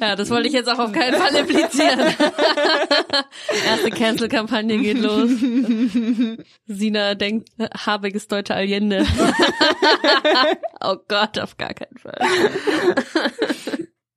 [0.00, 2.00] ja, das wollte ich jetzt auch auf keinen Fall implizieren.
[3.66, 5.30] Erste Cancel-Kampagne geht los.
[6.66, 7.48] Sina denkt,
[7.86, 9.06] Habeck ist deutsche Allende.
[10.80, 12.18] oh Gott, auf gar keinen Fall.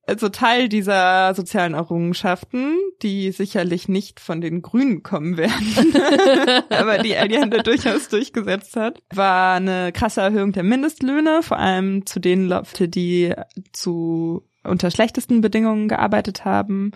[0.05, 5.93] Also Teil dieser sozialen Errungenschaften, die sicherlich nicht von den Grünen kommen werden,
[6.69, 12.19] aber die Allende durchaus durchgesetzt hat, war eine krasse Erhöhung der Mindestlöhne, vor allem zu
[12.19, 13.33] den Leute, die
[13.71, 16.91] zu unter schlechtesten Bedingungen gearbeitet haben,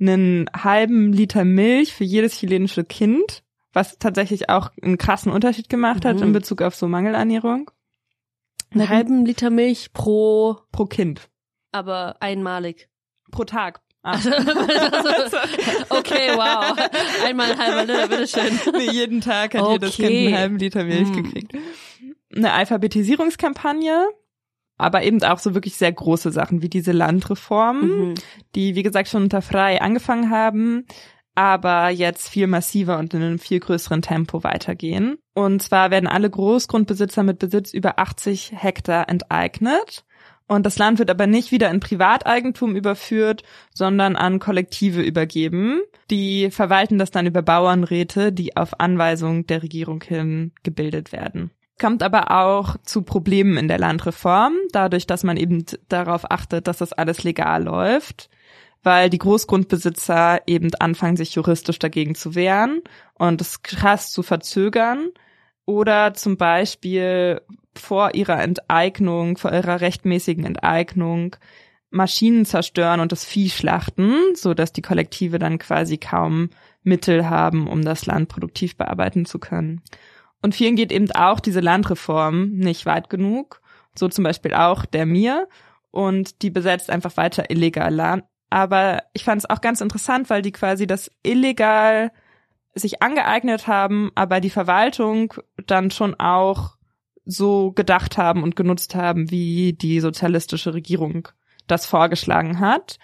[0.00, 6.04] einen halben Liter Milch für jedes chilenische Kind, was tatsächlich auch einen krassen Unterschied gemacht
[6.04, 6.22] hat Mhm.
[6.24, 7.70] in Bezug auf so Mangelernährung.
[8.72, 11.28] Einen halben Liter Milch pro, pro Kind,
[11.72, 12.88] aber einmalig.
[13.30, 13.80] pro Tag.
[14.02, 14.16] Ah.
[15.90, 16.74] okay, wow.
[17.26, 18.58] Einmal ein halber Liter, bitteschön.
[18.76, 20.06] Nee, jeden Tag hat jedes Okay.
[20.08, 21.22] Kind einen halben Liter Milch Hm.
[21.22, 21.52] gekriegt.
[22.34, 24.08] Eine Alphabetisierungskampagne,
[24.78, 28.14] aber eben auch so wirklich sehr große Sachen wie diese Landreformen, Mhm.
[28.54, 30.86] die wie gesagt schon unter Frei angefangen haben,
[31.34, 35.18] aber jetzt viel massiver und in einem viel größeren Tempo weitergehen.
[35.34, 40.04] Und zwar werden alle Großgrundbesitzer mit Besitz über 80 Hektar enteignet.
[40.50, 45.80] Und das Land wird aber nicht wieder in Privateigentum überführt, sondern an Kollektive übergeben.
[46.10, 51.52] Die verwalten das dann über Bauernräte, die auf Anweisung der Regierung hin gebildet werden.
[51.80, 56.78] Kommt aber auch zu Problemen in der Landreform, dadurch, dass man eben darauf achtet, dass
[56.78, 58.28] das alles legal läuft
[58.82, 62.80] weil die Großgrundbesitzer eben anfangen, sich juristisch dagegen zu wehren
[63.12, 65.10] und es krass zu verzögern
[65.66, 67.42] oder zum Beispiel
[67.74, 71.36] vor ihrer Enteignung, vor ihrer rechtmäßigen Enteignung
[71.90, 76.50] Maschinen zerstören und das Vieh schlachten, so dass die Kollektive dann quasi kaum
[76.82, 79.82] Mittel haben, um das Land produktiv bearbeiten zu können.
[80.40, 83.60] Und vielen geht eben auch diese Landreform nicht weit genug,
[83.94, 85.48] so zum Beispiel auch der Mir,
[85.90, 88.24] und die besetzt einfach weiter illegal Land.
[88.48, 92.12] Aber ich fand es auch ganz interessant, weil die quasi das illegal
[92.74, 95.34] sich angeeignet haben, aber die Verwaltung
[95.66, 96.76] dann schon auch
[97.24, 101.28] so gedacht haben und genutzt haben, wie die sozialistische Regierung
[101.66, 102.98] das vorgeschlagen hat.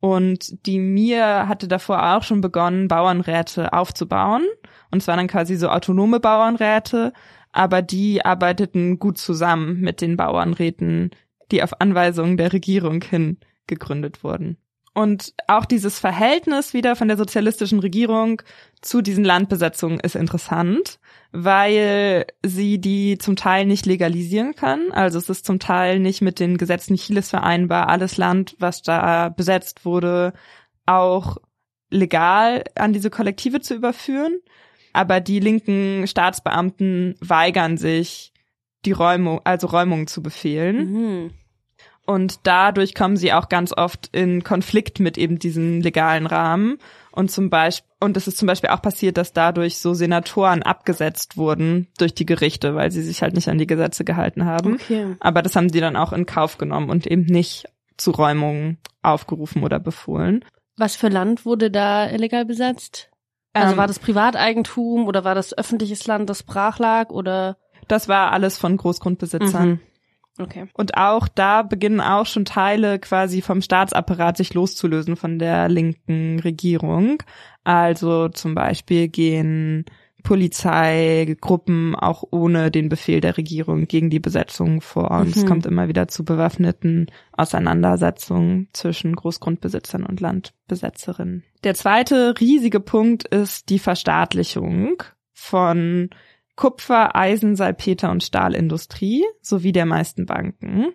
[0.00, 4.46] Und die Mir hatte davor auch schon begonnen, Bauernräte aufzubauen.
[4.90, 7.12] Und zwar dann quasi so autonome Bauernräte,
[7.52, 11.10] aber die arbeiteten gut zusammen mit den Bauernräten,
[11.50, 14.56] die auf Anweisung der Regierung hin gegründet wurden.
[14.92, 18.42] Und auch dieses Verhältnis wieder von der sozialistischen Regierung
[18.80, 20.98] zu diesen Landbesetzungen ist interessant,
[21.30, 24.90] weil sie die zum Teil nicht legalisieren kann.
[24.90, 29.28] Also es ist zum Teil nicht mit den Gesetzen Chiles vereinbar, alles Land, was da
[29.28, 30.32] besetzt wurde,
[30.86, 31.36] auch
[31.90, 34.40] legal an diese Kollektive zu überführen.
[34.92, 38.32] Aber die linken Staatsbeamten weigern sich,
[38.84, 40.92] die Räumung, also Räumung zu befehlen.
[40.92, 41.30] Mhm.
[42.06, 46.78] Und dadurch kommen sie auch ganz oft in Konflikt mit eben diesem legalen Rahmen.
[47.12, 51.36] Und zum Beispiel, und es ist zum Beispiel auch passiert, dass dadurch so Senatoren abgesetzt
[51.36, 54.74] wurden durch die Gerichte, weil sie sich halt nicht an die Gesetze gehalten haben.
[54.74, 55.16] Okay.
[55.20, 59.62] Aber das haben die dann auch in Kauf genommen und eben nicht zu Räumungen aufgerufen
[59.62, 60.44] oder befohlen.
[60.76, 63.10] Was für Land wurde da illegal besetzt?
[63.52, 67.58] Also Ähm, war das Privateigentum oder war das öffentliches Land, das brach lag oder?
[67.88, 69.68] Das war alles von Großgrundbesitzern.
[69.68, 69.80] Mhm.
[70.40, 70.66] Okay.
[70.74, 76.40] Und auch da beginnen auch schon Teile quasi vom Staatsapparat sich loszulösen von der linken
[76.40, 77.22] Regierung.
[77.64, 79.84] Also zum Beispiel gehen
[80.22, 85.10] Polizeigruppen auch ohne den Befehl der Regierung gegen die Besetzung vor.
[85.10, 85.48] Und es Mhm.
[85.48, 91.44] kommt immer wieder zu bewaffneten Auseinandersetzungen zwischen Großgrundbesitzern und Landbesetzerinnen.
[91.64, 96.10] Der zweite riesige Punkt ist die Verstaatlichung von
[96.60, 100.88] Kupfer, Eisen, Salpeter und Stahlindustrie sowie der meisten Banken.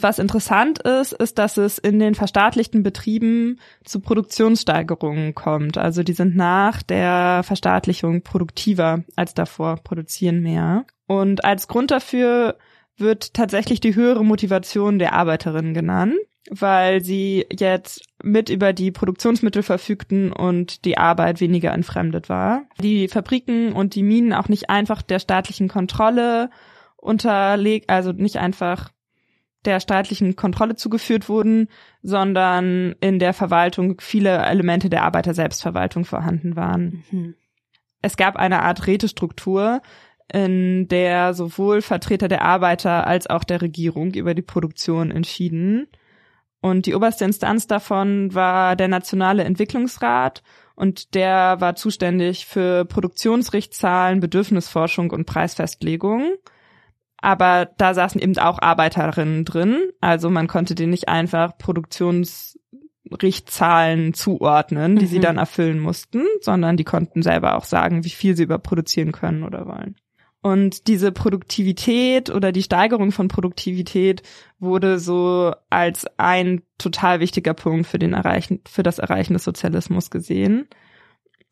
[0.00, 5.78] Was interessant ist, ist, dass es in den verstaatlichten Betrieben zu Produktionssteigerungen kommt.
[5.78, 10.86] Also die sind nach der Verstaatlichung produktiver als davor, produzieren mehr.
[11.06, 12.58] Und als Grund dafür
[12.96, 16.16] wird tatsächlich die höhere Motivation der Arbeiterinnen genannt,
[16.50, 22.64] weil sie jetzt mit über die Produktionsmittel verfügten und die Arbeit weniger entfremdet war.
[22.80, 26.50] Die Fabriken und die Minen auch nicht einfach der staatlichen Kontrolle
[26.96, 28.90] unterlegt, also nicht einfach
[29.64, 31.68] der staatlichen Kontrolle zugeführt wurden,
[32.02, 37.04] sondern in der Verwaltung viele Elemente der Arbeiter-Selbstverwaltung vorhanden waren.
[37.10, 37.34] Mhm.
[38.00, 39.82] Es gab eine Art Rätestruktur,
[40.32, 45.88] in der sowohl Vertreter der Arbeiter als auch der Regierung über die Produktion entschieden.
[46.66, 50.42] Und die oberste Instanz davon war der Nationale Entwicklungsrat
[50.74, 56.32] und der war zuständig für Produktionsrichtzahlen, Bedürfnisforschung und Preisfestlegung.
[57.18, 64.96] Aber da saßen eben auch Arbeiterinnen drin, also man konnte denen nicht einfach Produktionsrichtzahlen zuordnen,
[64.96, 65.22] die sie Mhm.
[65.22, 69.66] dann erfüllen mussten, sondern die konnten selber auch sagen, wie viel sie überproduzieren können oder
[69.66, 69.94] wollen.
[70.46, 74.22] Und diese Produktivität oder die Steigerung von Produktivität
[74.60, 80.08] wurde so als ein total wichtiger Punkt für den Erreichen, für das Erreichen des Sozialismus
[80.08, 80.68] gesehen.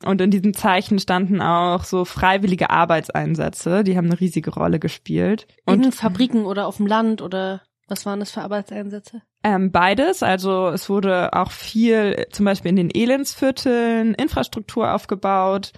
[0.04, 5.48] Und in diesem Zeichen standen auch so freiwillige Arbeitseinsätze, die haben eine riesige Rolle gespielt.
[5.66, 9.22] Und In Fabriken oder auf dem Land oder was waren das für Arbeitseinsätze?
[9.42, 15.72] ähm, beides, also es wurde auch viel, zum Beispiel in den Elendsvierteln, Infrastruktur aufgebaut,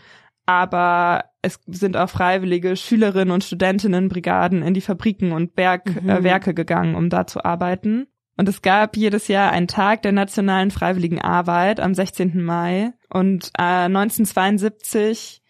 [0.46, 6.08] aber es sind auch freiwillige Schülerinnen und Studentinnenbrigaden in die Fabriken und Berg, Mhm.
[6.08, 8.06] äh, Werke gegangen, um da zu arbeiten.
[8.38, 12.44] Und es gab jedes Jahr einen Tag der nationalen freiwilligen Arbeit am 16.
[12.44, 12.92] Mai.
[13.08, 15.42] Und äh, 1972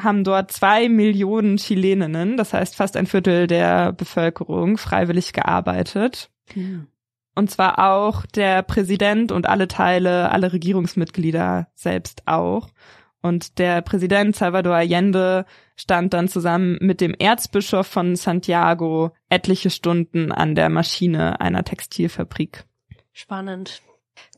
[0.00, 6.30] haben dort zwei Millionen Chileninnen, das heißt fast ein Viertel der Bevölkerung, freiwillig gearbeitet.
[7.34, 12.68] Und zwar auch der Präsident und alle Teile, alle Regierungsmitglieder selbst auch.
[13.22, 15.44] Und der Präsident Salvador Allende
[15.76, 22.64] stand dann zusammen mit dem Erzbischof von Santiago etliche Stunden an der Maschine einer Textilfabrik.
[23.12, 23.82] Spannend.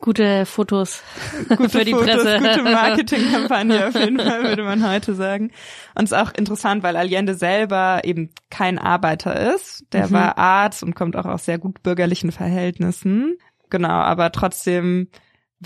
[0.00, 1.02] Gute Fotos
[1.48, 2.38] Gute für die Fotos, Presse.
[2.38, 5.50] gute Marketingkampagne auf jeden Fall, würde man heute sagen.
[5.96, 9.84] Und es ist auch interessant, weil Allende selber eben kein Arbeiter ist.
[9.92, 10.12] Der Mhm.
[10.12, 13.36] war Arzt und kommt auch aus sehr gut bürgerlichen Verhältnissen.
[13.70, 15.08] Genau, aber trotzdem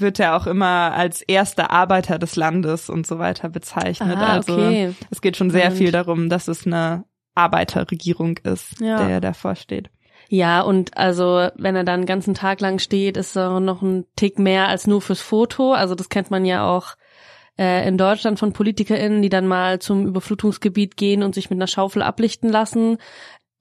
[0.01, 4.17] wird er auch immer als erster Arbeiter des Landes und so weiter bezeichnet.
[4.19, 4.95] Ah, also okay.
[5.11, 5.79] es geht schon sehr Spannend.
[5.79, 7.05] viel darum, dass es eine
[7.35, 9.07] Arbeiterregierung ist, Ja.
[9.07, 9.91] der davor steht.
[10.29, 14.07] Ja, und also wenn er dann den ganzen Tag lang steht, ist er noch ein
[14.17, 15.73] Tick mehr als nur fürs Foto.
[15.73, 16.97] Also das kennt man ja auch
[17.59, 21.69] äh, in Deutschland von PolitikerInnen, die dann mal zum Überflutungsgebiet gehen und sich mit einer
[21.69, 22.99] Schaufel ablichten lassen.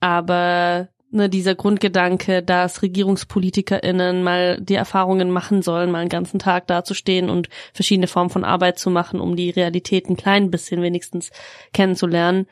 [0.00, 6.66] Aber ne, dieser Grundgedanke, dass RegierungspolitikerInnen mal die Erfahrungen machen sollen, mal einen ganzen Tag
[6.66, 11.30] dazustehen und verschiedene Formen von Arbeit zu machen, um die Realität ein klein bisschen wenigstens
[11.72, 12.46] kennenzulernen,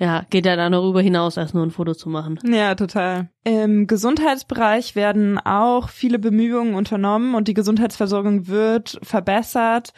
[0.00, 2.38] ja, geht ja da darüber hinaus, als nur ein Foto zu machen.
[2.42, 3.28] Ja, total.
[3.44, 9.92] Im Gesundheitsbereich werden auch viele Bemühungen unternommen und die Gesundheitsversorgung wird verbessert.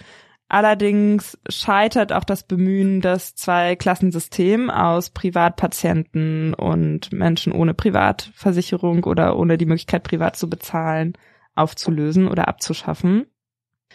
[0.53, 9.57] Allerdings scheitert auch das Bemühen, das Zwei-Klassensystem aus Privatpatienten und Menschen ohne Privatversicherung oder ohne
[9.57, 11.15] die Möglichkeit, privat zu bezahlen,
[11.55, 13.25] aufzulösen oder abzuschaffen.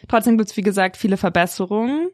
[0.08, 2.10] Trotzdem gibt es, wie gesagt, viele Verbesserungen.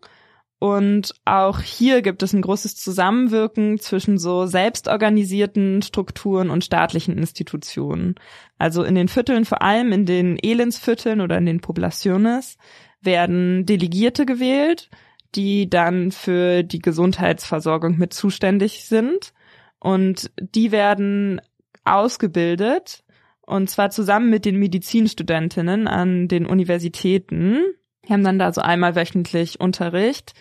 [0.59, 8.15] Und auch hier gibt es ein großes Zusammenwirken zwischen so selbstorganisierten Strukturen und staatlichen Institutionen.
[8.57, 12.57] Also in den Vierteln, vor allem in den Elendsvierteln oder in den Poblaciones,
[13.05, 14.89] werden Delegierte gewählt,
[15.35, 19.33] die dann für die Gesundheitsversorgung mit zuständig sind.
[19.79, 21.41] Und die werden
[21.83, 23.03] ausgebildet
[23.45, 27.59] Und zwar zusammen mit den Medizinstudentinnen an den Universitäten.
[28.07, 30.33] Die haben dann da so einmal wöchentlich Unterricht.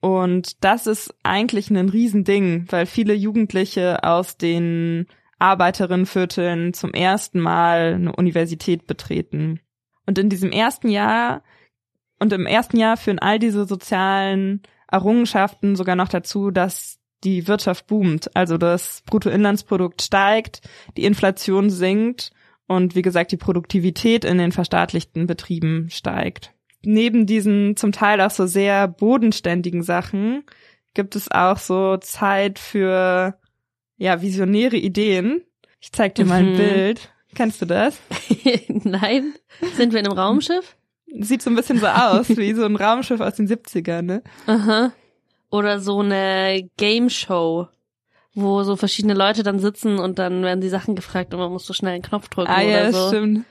[0.00, 5.06] Und das ist eigentlich ein Riesending, weil viele Jugendliche aus den
[5.38, 9.60] Arbeiterinnenvierteln zum ersten Mal eine Universität betreten.
[10.06, 11.42] Und in diesem ersten Jahr
[12.20, 17.86] und im ersten Jahr führen all diese sozialen Errungenschaften sogar noch dazu, dass die Wirtschaft
[17.86, 20.62] boomt, also das Bruttoinlandsprodukt steigt,
[20.96, 22.30] die Inflation sinkt
[22.66, 26.52] und wie gesagt die Produktivität in den verstaatlichten Betrieben steigt.
[26.82, 30.44] Neben diesen zum Teil auch so sehr bodenständigen Sachen
[30.94, 33.38] gibt es auch so Zeit für
[33.98, 35.42] ja visionäre Ideen.
[35.80, 36.56] Ich zeig dir mal ein Mhm.
[36.56, 37.12] Bild.
[37.34, 37.98] Kennst du das?
[38.68, 39.34] Nein.
[39.76, 40.76] Sind wir in einem Raumschiff?
[41.18, 44.22] Sieht so ein bisschen so aus wie so ein Raumschiff aus den 70ern, ne?
[44.46, 44.92] Aha.
[45.50, 47.66] Oder so eine Game Show,
[48.34, 51.66] wo so verschiedene Leute dann sitzen und dann werden die Sachen gefragt und man muss
[51.66, 53.08] so schnell einen Knopf drücken Ah ja, oder so.
[53.08, 53.44] stimmt.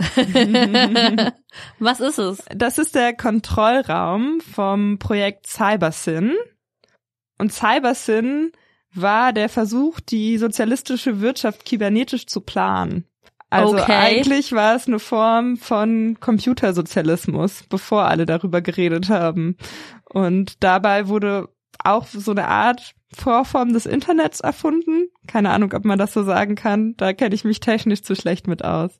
[1.78, 2.42] Was ist es?
[2.54, 6.34] Das ist der Kontrollraum vom Projekt CyberSyn.
[7.38, 8.52] Und CyberSyn
[8.94, 13.04] war der Versuch, die sozialistische Wirtschaft kybernetisch zu planen.
[13.50, 13.92] Also Okay.
[13.92, 19.56] eigentlich war es eine Form von Computersozialismus, bevor alle darüber geredet haben.
[20.04, 21.48] Und dabei wurde
[21.82, 25.08] auch so eine Art Vorform des Internets erfunden.
[25.26, 26.94] Keine Ahnung, ob man das so sagen kann.
[26.96, 28.92] Da kenne ich mich technisch zu schlecht mit aus.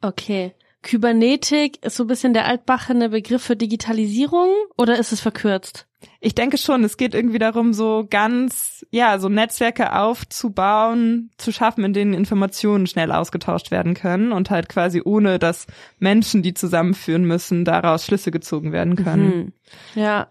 [0.00, 0.54] Okay.
[0.82, 5.87] Kybernetik ist so ein bisschen der altbachene Begriff für Digitalisierung oder ist es verkürzt?
[6.20, 11.84] Ich denke schon, es geht irgendwie darum, so ganz, ja, so Netzwerke aufzubauen, zu schaffen,
[11.84, 15.66] in denen Informationen schnell ausgetauscht werden können und halt quasi ohne, dass
[15.98, 19.32] Menschen, die zusammenführen müssen, daraus Schlüsse gezogen werden können.
[19.32, 19.52] Hm.
[19.94, 20.28] Ja.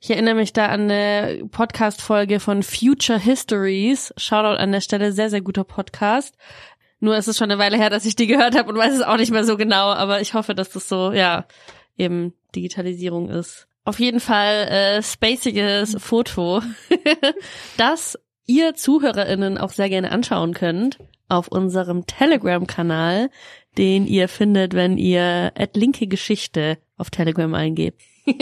[0.00, 4.12] Ich erinnere mich da an eine Podcast-Folge von Future Histories.
[4.18, 6.36] Shoutout an der Stelle, sehr, sehr guter Podcast.
[7.00, 9.02] Nur ist es schon eine Weile her, dass ich die gehört habe und weiß es
[9.02, 11.46] auch nicht mehr so genau, aber ich hoffe, dass das so, ja,
[11.96, 13.66] eben Digitalisierung ist.
[13.84, 16.62] Auf jeden Fall äh, spaciges Foto,
[17.76, 23.30] das ihr ZuhörerInnen auch sehr gerne anschauen könnt auf unserem Telegram-Kanal,
[23.76, 28.02] den ihr findet, wenn ihr linke Geschichte auf Telegram eingebt.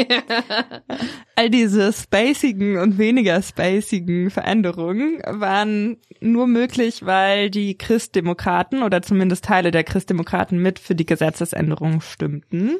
[1.36, 9.44] All diese spacigen und weniger spacigen Veränderungen waren nur möglich, weil die Christdemokraten oder zumindest
[9.44, 12.76] Teile der Christdemokraten mit für die Gesetzesänderung stimmten.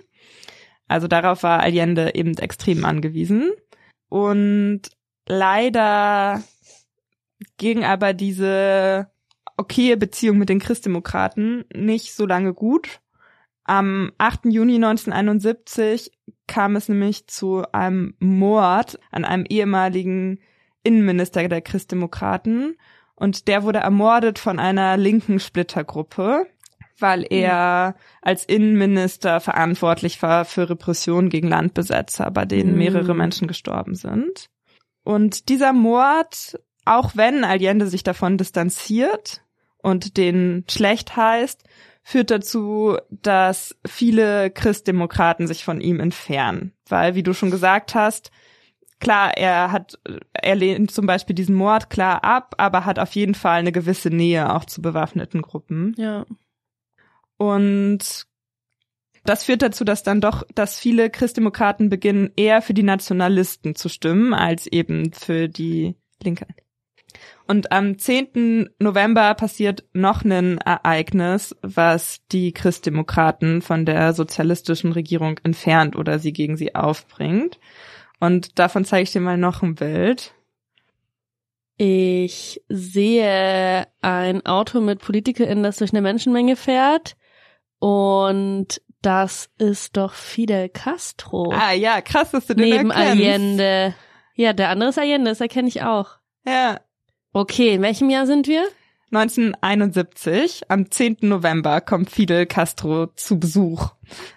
[0.92, 3.50] Also darauf war Allende eben extrem angewiesen.
[4.10, 4.82] Und
[5.26, 6.42] leider
[7.56, 9.10] ging aber diese
[9.56, 13.00] okaye Beziehung mit den Christdemokraten nicht so lange gut.
[13.64, 14.40] Am 8.
[14.50, 16.12] Juni 1971
[16.46, 20.40] kam es nämlich zu einem Mord an einem ehemaligen
[20.82, 22.76] Innenminister der Christdemokraten
[23.14, 26.48] und der wurde ermordet von einer linken Splittergruppe,
[26.98, 32.78] weil er als Innenminister verantwortlich war für Repressionen gegen Landbesetzer, bei denen Mhm.
[32.78, 34.48] mehrere Menschen gestorben sind.
[35.04, 39.42] Und dieser Mord, auch wenn Allende sich davon distanziert
[39.78, 41.64] und den schlecht heißt,
[42.04, 46.72] führt dazu, dass viele Christdemokraten sich von ihm entfernen.
[46.88, 48.30] Weil, wie du schon gesagt hast,
[48.98, 49.98] klar, er hat,
[50.32, 54.10] er lehnt zum Beispiel diesen Mord klar ab, aber hat auf jeden Fall eine gewisse
[54.10, 55.94] Nähe auch zu bewaffneten Gruppen.
[55.96, 56.24] Ja.
[57.42, 58.28] Und
[59.24, 63.88] das führt dazu, dass dann doch, dass viele Christdemokraten beginnen, eher für die Nationalisten zu
[63.88, 66.46] stimmen, als eben für die Linke.
[67.48, 68.70] Und am 10.
[68.78, 76.32] November passiert noch ein Ereignis, was die Christdemokraten von der sozialistischen Regierung entfernt oder sie
[76.32, 77.58] gegen sie aufbringt.
[78.20, 80.32] Und davon zeige ich dir mal noch ein Bild.
[81.76, 87.16] Ich sehe ein Auto mit PolitikerInnen, das durch eine Menschenmenge fährt.
[87.82, 91.52] Und das ist doch Fidel Castro.
[91.52, 93.24] Ah ja, krass, dass du den neben erkennst.
[93.24, 93.94] Allende.
[94.34, 96.16] Ja, der andere ist Allende, das erkenne ich auch.
[96.46, 96.78] Ja,
[97.34, 98.62] Okay, in welchem Jahr sind wir?
[99.10, 101.18] 1971, am 10.
[101.22, 103.90] November, kommt Fidel Castro zu Besuch.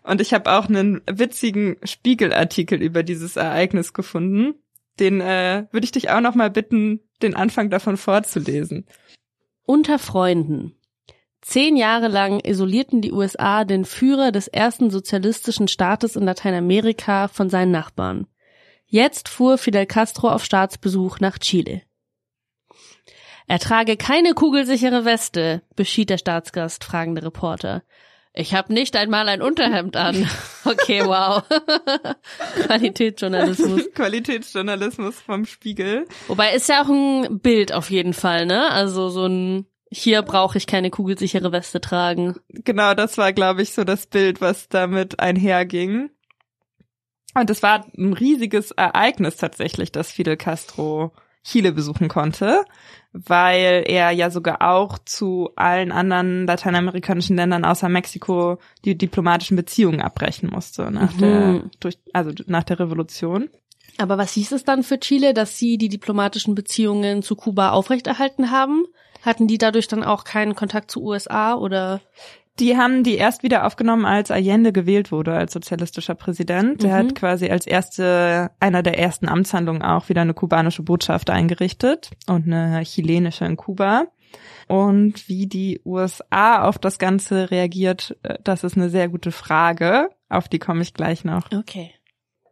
[0.03, 4.55] Und ich habe auch einen witzigen Spiegelartikel über dieses Ereignis gefunden.
[4.99, 8.85] Den äh, würde ich dich auch noch mal bitten, den Anfang davon vorzulesen.
[9.65, 10.75] Unter Freunden.
[11.45, 17.51] Zehn Jahre lang isolierten die USA den Führer des ersten sozialistischen Staates in Lateinamerika von
[17.51, 18.25] seinen Nachbarn.
[18.87, 21.83] Jetzt fuhr Fidel Castro auf Staatsbesuch nach Chile.
[23.45, 27.83] Er trage keine kugelsichere Weste, beschied der Staatsgast fragende Reporter.
[28.33, 30.27] Ich habe nicht einmal ein Unterhemd an.
[30.67, 31.43] Okay, wow.
[32.65, 33.91] Qualitätsjournalismus.
[33.93, 36.07] Qualitätsjournalismus vom Spiegel.
[36.27, 38.71] Wobei ist ja auch ein Bild auf jeden Fall, ne?
[38.71, 42.35] Also so ein, hier brauche ich keine kugelsichere Weste tragen.
[42.49, 46.09] Genau, das war, glaube ich, so das Bild, was damit einherging.
[47.33, 52.65] Und es war ein riesiges Ereignis tatsächlich, dass Fidel Castro Chile besuchen konnte,
[53.13, 60.01] weil er ja sogar auch zu allen anderen lateinamerikanischen Ländern außer Mexiko die diplomatischen Beziehungen
[60.01, 61.19] abbrechen musste nach Mhm.
[61.19, 63.49] der durch also nach der Revolution.
[63.97, 68.51] Aber was hieß es dann für Chile, dass sie die diplomatischen Beziehungen zu Kuba aufrechterhalten
[68.51, 68.85] haben?
[69.25, 72.01] Hatten die dadurch dann auch keinen Kontakt zu USA oder?
[72.59, 76.83] Die haben die erst wieder aufgenommen, als Allende gewählt wurde als sozialistischer Präsident.
[76.83, 76.95] Der Mhm.
[77.09, 82.45] hat quasi als erste, einer der ersten Amtshandlungen auch wieder eine kubanische Botschaft eingerichtet und
[82.45, 84.05] eine chilenische in Kuba.
[84.67, 90.09] Und wie die USA auf das Ganze reagiert, äh, das ist eine sehr gute Frage.
[90.29, 91.51] Auf die komme ich gleich noch.
[91.51, 91.91] Okay.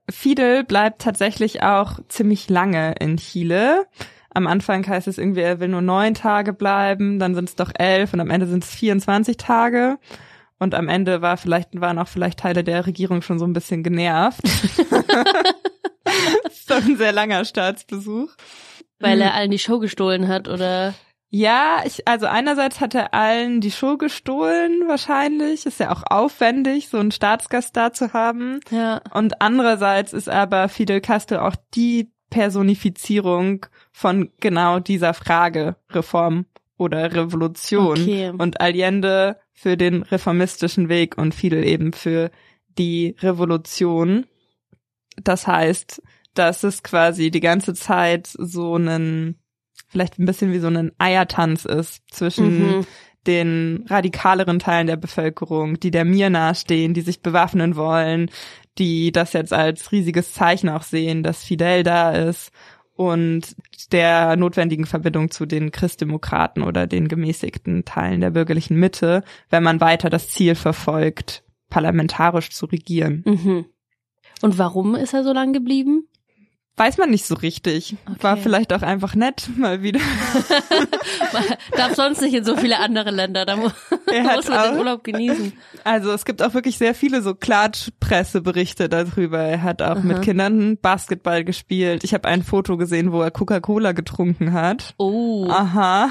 [0.09, 3.85] Fidel bleibt tatsächlich auch ziemlich lange in Chile.
[4.33, 7.71] Am Anfang heißt es irgendwie, er will nur neun Tage bleiben, dann sind es doch
[7.73, 9.97] elf und am Ende sind es 24 Tage.
[10.59, 13.83] Und am Ende war vielleicht, waren auch vielleicht Teile der Regierung schon so ein bisschen
[13.83, 14.41] genervt.
[16.43, 18.31] das ist doch ein sehr langer Staatsbesuch.
[18.99, 20.93] Weil er allen die Show gestohlen hat oder?
[21.29, 25.65] Ja, ich, also einerseits hat er allen die Show gestohlen, wahrscheinlich.
[25.65, 28.59] Ist ja auch aufwendig, so einen Staatsgast da zu haben.
[28.69, 29.01] Ja.
[29.13, 36.45] Und andererseits ist aber Fidel Castro auch die Personifizierung von genau dieser Frage Reform
[36.77, 38.01] oder Revolution.
[38.01, 38.31] Okay.
[38.35, 42.31] Und Allende für den reformistischen Weg und Fidel eben für
[42.79, 44.25] die Revolution.
[45.23, 46.01] Das heißt,
[46.33, 49.37] dass es quasi die ganze Zeit so einen,
[49.89, 52.85] vielleicht ein bisschen wie so ein Eiertanz ist zwischen Mhm.
[53.27, 58.31] den radikaleren Teilen der Bevölkerung, die der Mir nahestehen, die sich bewaffnen wollen,
[58.77, 62.51] die das jetzt als riesiges Zeichen auch sehen, dass Fidel da ist
[62.95, 63.55] und
[63.91, 69.81] der notwendigen Verbindung zu den Christdemokraten oder den gemäßigten Teilen der bürgerlichen Mitte, wenn man
[69.81, 73.23] weiter das Ziel verfolgt, parlamentarisch zu regieren.
[73.25, 73.65] Mhm.
[74.41, 76.07] Und warum ist er so lang geblieben?
[76.75, 77.95] Weiß man nicht so richtig.
[78.19, 78.41] War Okay.
[78.43, 79.99] vielleicht auch einfach nett, mal wieder.
[81.77, 83.63] Darf sonst nicht in so viele andere Länder, da mu
[84.25, 85.53] muss man den auch- Urlaub genießen.
[85.83, 89.39] Also es gibt auch wirklich sehr viele so Klatschpresseberichte darüber.
[89.39, 92.03] Er hat auch mit Kindern Basketball gespielt.
[92.03, 94.95] Ich habe ein Foto gesehen, wo er Coca-Cola getrunken hat.
[94.97, 96.09] Oh, Aha,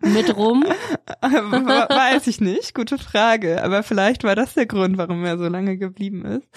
[0.00, 0.64] mit rum.
[0.64, 2.74] We- weiß ich nicht.
[2.74, 3.62] Gute Frage.
[3.64, 6.48] Aber vielleicht war das der Grund, warum er so lange geblieben ist.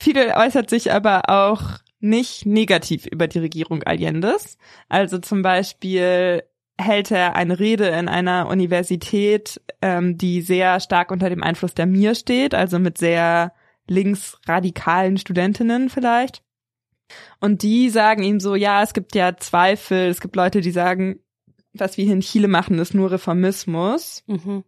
[0.00, 1.62] Fidel äußert sich aber auch
[2.00, 4.56] nicht negativ über die Regierung Allendes.
[4.88, 6.44] Also zum Beispiel
[6.80, 11.86] hält er eine Rede in einer Universität, ähm, die sehr stark unter dem Einfluss der
[11.86, 13.52] Mir steht, also mit sehr
[13.88, 16.42] linksradikalen Studentinnen vielleicht.
[17.40, 21.20] Und die sagen ihm so, ja, es gibt ja Zweifel, es gibt Leute, die sagen,
[21.72, 24.22] was wir hier in Chile machen, ist nur Reformismus.
[24.26, 24.64] Mhm.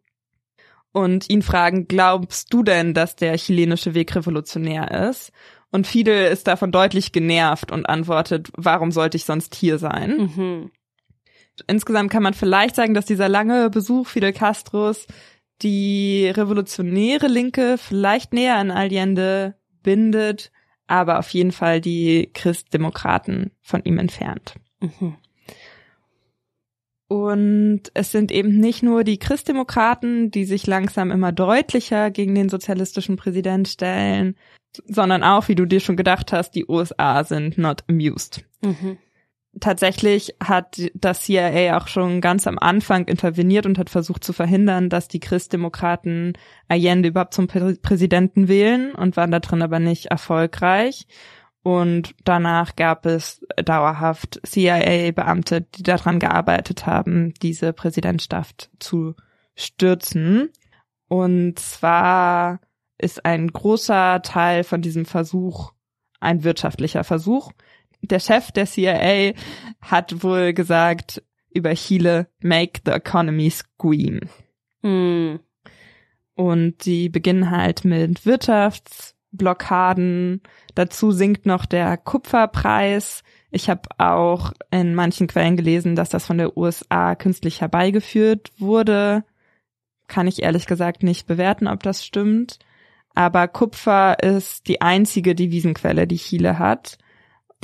[0.93, 5.33] Und ihn fragen, glaubst du denn, dass der chilenische Weg revolutionär ist?
[5.71, 10.17] Und Fidel ist davon deutlich genervt und antwortet, warum sollte ich sonst hier sein?
[10.17, 10.71] Mhm.
[11.67, 15.07] Insgesamt kann man vielleicht sagen, dass dieser lange Besuch Fidel Castros
[15.63, 20.51] die revolutionäre Linke vielleicht näher an Allende bindet,
[20.87, 24.55] aber auf jeden Fall die Christdemokraten von ihm entfernt.
[24.81, 25.17] Mhm.
[27.11, 32.49] Und es sind eben nicht nur die Christdemokraten, die sich langsam immer deutlicher gegen den
[32.49, 34.37] sozialistischen Präsident stellen,
[34.87, 38.45] sondern auch, wie du dir schon gedacht hast, die USA sind not amused.
[38.63, 38.97] Mhm.
[39.59, 44.89] Tatsächlich hat das CIA auch schon ganz am Anfang interveniert und hat versucht zu verhindern,
[44.89, 46.35] dass die Christdemokraten
[46.69, 51.09] Allende überhaupt zum Prä Präsidenten wählen und waren da drin aber nicht erfolgreich.
[51.63, 59.15] Und danach gab es dauerhaft CIA-Beamte, die daran gearbeitet haben, diese Präsidentschaft zu
[59.55, 60.51] stürzen.
[61.09, 62.61] Und zwar
[62.97, 65.73] ist ein großer Teil von diesem Versuch
[66.21, 67.53] ein wirtschaftlicher Versuch.
[68.03, 69.33] Der Chef der CIA
[69.81, 74.21] hat wohl gesagt über Chile, make the economy scream.
[74.83, 75.41] Mhm.
[76.35, 78.25] Und die beginnen halt mit
[79.33, 80.43] Wirtschaftsblockaden.
[80.75, 83.23] Dazu sinkt noch der Kupferpreis.
[83.51, 89.25] Ich habe auch in manchen Quellen gelesen, dass das von der USA künstlich herbeigeführt wurde.
[90.07, 92.59] Kann ich ehrlich gesagt nicht bewerten, ob das stimmt.
[93.15, 96.99] Aber Kupfer ist die einzige Devisenquelle, die Chile hat.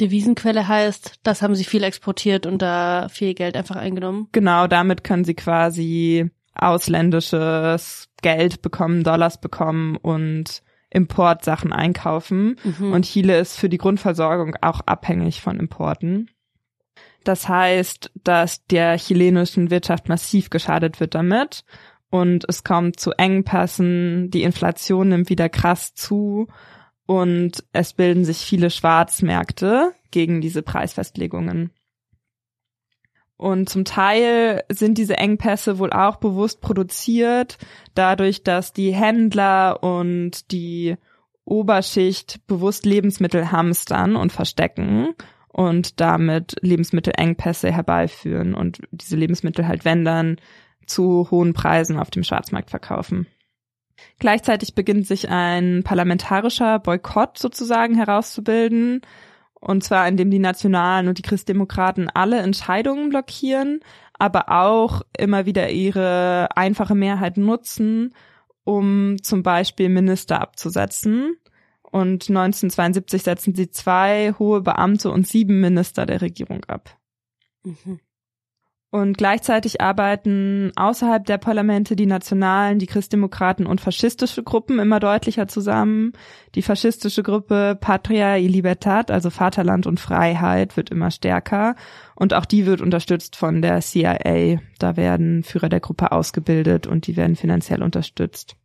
[0.00, 4.28] Devisenquelle heißt, das haben sie viel exportiert und da viel Geld einfach eingenommen.
[4.32, 10.62] Genau, damit können sie quasi ausländisches Geld bekommen, Dollars bekommen und
[10.96, 12.56] Importsachen einkaufen.
[12.64, 12.92] Mhm.
[12.92, 16.30] Und Chile ist für die Grundversorgung auch abhängig von Importen.
[17.22, 21.64] Das heißt, dass der chilenischen Wirtschaft massiv geschadet wird damit
[22.08, 26.46] und es kommt zu Engpässen, die Inflation nimmt wieder krass zu
[27.04, 31.72] und es bilden sich viele Schwarzmärkte gegen diese Preisfestlegungen.
[33.36, 37.58] Und zum Teil sind diese Engpässe wohl auch bewusst produziert,
[37.94, 40.96] dadurch, dass die Händler und die
[41.44, 45.14] Oberschicht bewusst Lebensmittel hamstern und verstecken
[45.48, 50.36] und damit Lebensmittelengpässe herbeiführen und diese Lebensmittel halt, wenn dann,
[50.86, 53.26] zu hohen Preisen auf dem Schwarzmarkt verkaufen.
[54.18, 59.00] Gleichzeitig beginnt sich ein parlamentarischer Boykott sozusagen herauszubilden,
[59.66, 63.80] und zwar indem die Nationalen und die Christdemokraten alle Entscheidungen blockieren,
[64.14, 68.14] aber auch immer wieder ihre einfache Mehrheit nutzen,
[68.62, 71.36] um zum Beispiel Minister abzusetzen.
[71.82, 76.96] Und 1972 setzen sie zwei hohe Beamte und sieben Minister der Regierung ab.
[77.64, 78.00] Mhm.
[78.96, 85.48] Und gleichzeitig arbeiten außerhalb der Parlamente die Nationalen, die Christdemokraten und faschistische Gruppen immer deutlicher
[85.48, 86.14] zusammen.
[86.54, 91.76] Die faschistische Gruppe Patria y Libertad, also Vaterland und Freiheit, wird immer stärker.
[92.14, 94.60] Und auch die wird unterstützt von der CIA.
[94.78, 98.56] Da werden Führer der Gruppe ausgebildet und die werden finanziell unterstützt.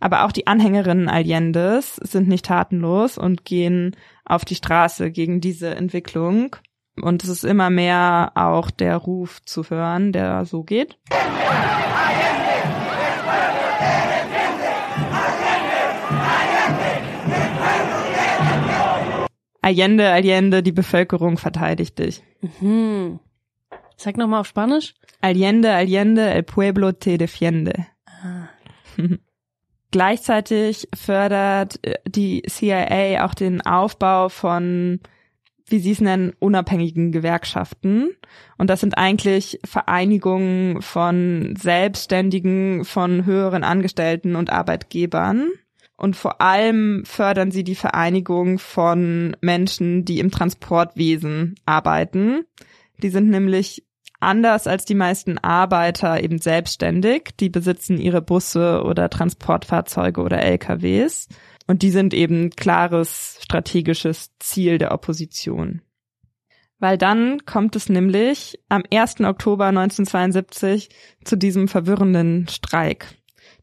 [0.00, 3.96] Aber auch die Anhängerinnen Allendes sind nicht tatenlos und gehen
[4.26, 6.56] auf die Straße gegen diese Entwicklung.
[7.02, 10.98] Und es ist immer mehr auch der Ruf zu hören, der so geht.
[19.60, 22.22] Allende, Allende, die Bevölkerung verteidigt dich.
[22.60, 23.18] Mhm.
[23.96, 24.94] Sag nochmal auf Spanisch.
[25.20, 27.86] Allende, Allende, el pueblo te defiende.
[28.06, 28.48] Ah.
[29.90, 35.00] Gleichzeitig fördert äh, die CIA auch den Aufbau von
[35.68, 38.10] wie Sie es nennen, unabhängigen Gewerkschaften.
[38.56, 45.48] Und das sind eigentlich Vereinigungen von Selbstständigen, von höheren Angestellten und Arbeitgebern.
[45.96, 52.44] Und vor allem fördern sie die Vereinigung von Menschen, die im Transportwesen arbeiten.
[53.02, 53.84] Die sind nämlich
[54.20, 57.30] anders als die meisten Arbeiter eben selbstständig.
[57.40, 61.28] Die besitzen ihre Busse oder Transportfahrzeuge oder LKWs
[61.66, 65.82] und die sind eben klares strategisches Ziel der Opposition.
[66.78, 69.20] Weil dann kommt es nämlich am 1.
[69.20, 70.90] Oktober 1972
[71.24, 73.06] zu diesem verwirrenden Streik.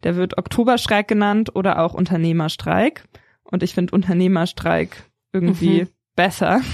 [0.01, 3.07] Der wird Oktoberstreik genannt oder auch Unternehmerstreik.
[3.43, 5.89] Und ich finde Unternehmerstreik irgendwie mhm.
[6.15, 6.61] besser.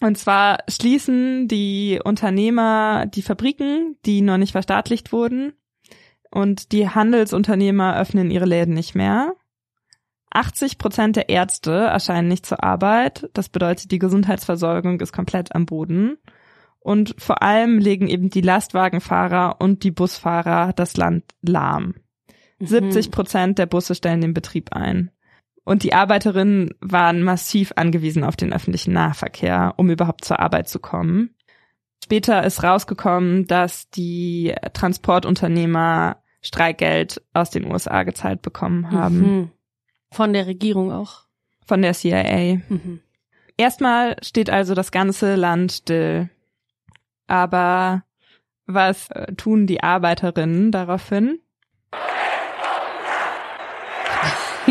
[0.00, 5.52] Und zwar schließen die Unternehmer die Fabriken, die noch nicht verstaatlicht wurden,
[6.32, 9.34] und die Handelsunternehmer öffnen ihre Läden nicht mehr.
[10.30, 13.28] 80 Prozent der Ärzte erscheinen nicht zur Arbeit.
[13.34, 16.16] Das bedeutet, die Gesundheitsversorgung ist komplett am Boden.
[16.80, 21.94] Und vor allem legen eben die Lastwagenfahrer und die Busfahrer das Land lahm.
[22.58, 22.66] Mhm.
[22.66, 25.10] 70 Prozent der Busse stellen den Betrieb ein.
[25.64, 30.80] Und die Arbeiterinnen waren massiv angewiesen auf den öffentlichen Nahverkehr, um überhaupt zur Arbeit zu
[30.80, 31.36] kommen.
[32.02, 39.18] Später ist rausgekommen, dass die Transportunternehmer Streikgeld aus den USA gezahlt bekommen haben.
[39.18, 39.50] Mhm.
[40.10, 41.22] Von der Regierung auch.
[41.66, 42.60] Von der CIA.
[42.68, 43.00] Mhm.
[43.56, 46.28] Erstmal steht also das ganze Land still.
[47.28, 48.04] Aber
[48.66, 51.38] was äh, tun die Arbeiterinnen daraufhin?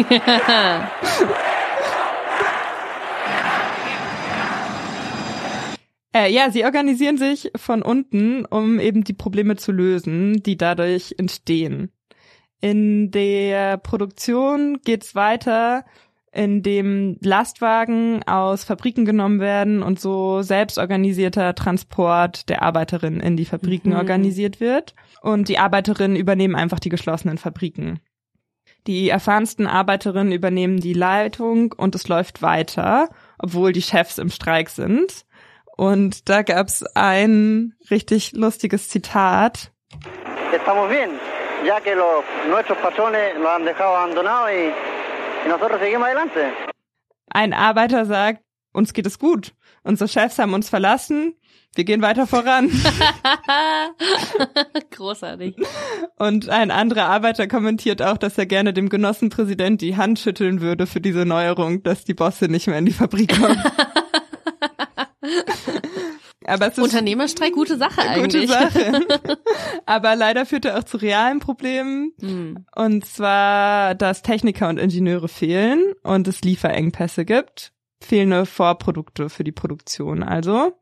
[0.10, 0.92] ja.
[6.14, 11.16] Äh, ja, sie organisieren sich von unten, um eben die Probleme zu lösen, die dadurch
[11.18, 11.92] entstehen.
[12.60, 15.86] In der Produktion geht's weiter,
[16.32, 23.90] indem Lastwagen aus Fabriken genommen werden und so selbstorganisierter Transport der Arbeiterinnen in die Fabriken
[23.90, 23.98] mhm.
[23.98, 24.96] organisiert wird.
[25.22, 28.00] Und die Arbeiterinnen übernehmen einfach die geschlossenen Fabriken.
[28.88, 34.70] Die erfahrensten Arbeiterinnen übernehmen die Leitung und es läuft weiter, obwohl die Chefs im Streik
[34.70, 35.26] sind.
[35.78, 39.72] Und da gab's ein richtig lustiges Zitat.
[40.54, 41.12] Estamos bien,
[41.66, 44.72] ya que los, nuestros patrones lo han dejado abandonado y,
[45.46, 46.52] y nosotros seguimos adelante.
[47.34, 48.42] Ein Arbeiter sagt,
[48.74, 49.54] uns geht es gut.
[49.84, 51.36] Unsere Chefs haben uns verlassen.
[51.74, 52.70] Wir gehen weiter voran.
[54.92, 55.56] Großartig.
[56.18, 60.86] Und ein anderer Arbeiter kommentiert auch, dass er gerne dem Genossenpräsident die Hand schütteln würde
[60.86, 63.64] für diese Neuerung, dass die Bosse nicht mehr in die Fabrik kommen.
[66.46, 68.48] Aber es ist Unternehmerstreik, gute Sache eigentlich.
[68.48, 69.06] Gute Sache.
[69.86, 72.14] Aber leider führt er auch zu realen Problemen.
[72.20, 72.66] Hm.
[72.76, 77.74] Und zwar, dass Techniker und Ingenieure fehlen und es Lieferengpässe gibt.
[78.04, 80.24] fehlende Vorprodukte für die Produktion.
[80.24, 80.74] Also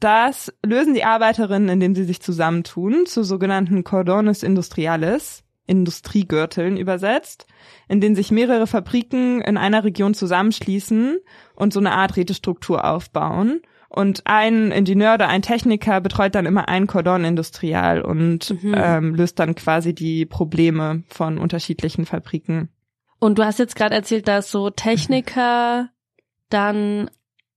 [0.00, 7.46] das lösen die Arbeiterinnen, indem sie sich zusammentun zu sogenannten Cordones Industriales, Industriegürteln übersetzt,
[7.88, 11.18] in denen sich mehrere Fabriken in einer Region zusammenschließen
[11.54, 13.62] und so eine Art Rätestruktur aufbauen.
[13.88, 18.74] Und ein Ingenieur oder ein Techniker betreut dann immer ein Cordon Industrial und mhm.
[18.76, 22.68] ähm, löst dann quasi die Probleme von unterschiedlichen Fabriken.
[23.18, 25.90] Und du hast jetzt gerade erzählt, dass so Techniker
[26.48, 27.10] dann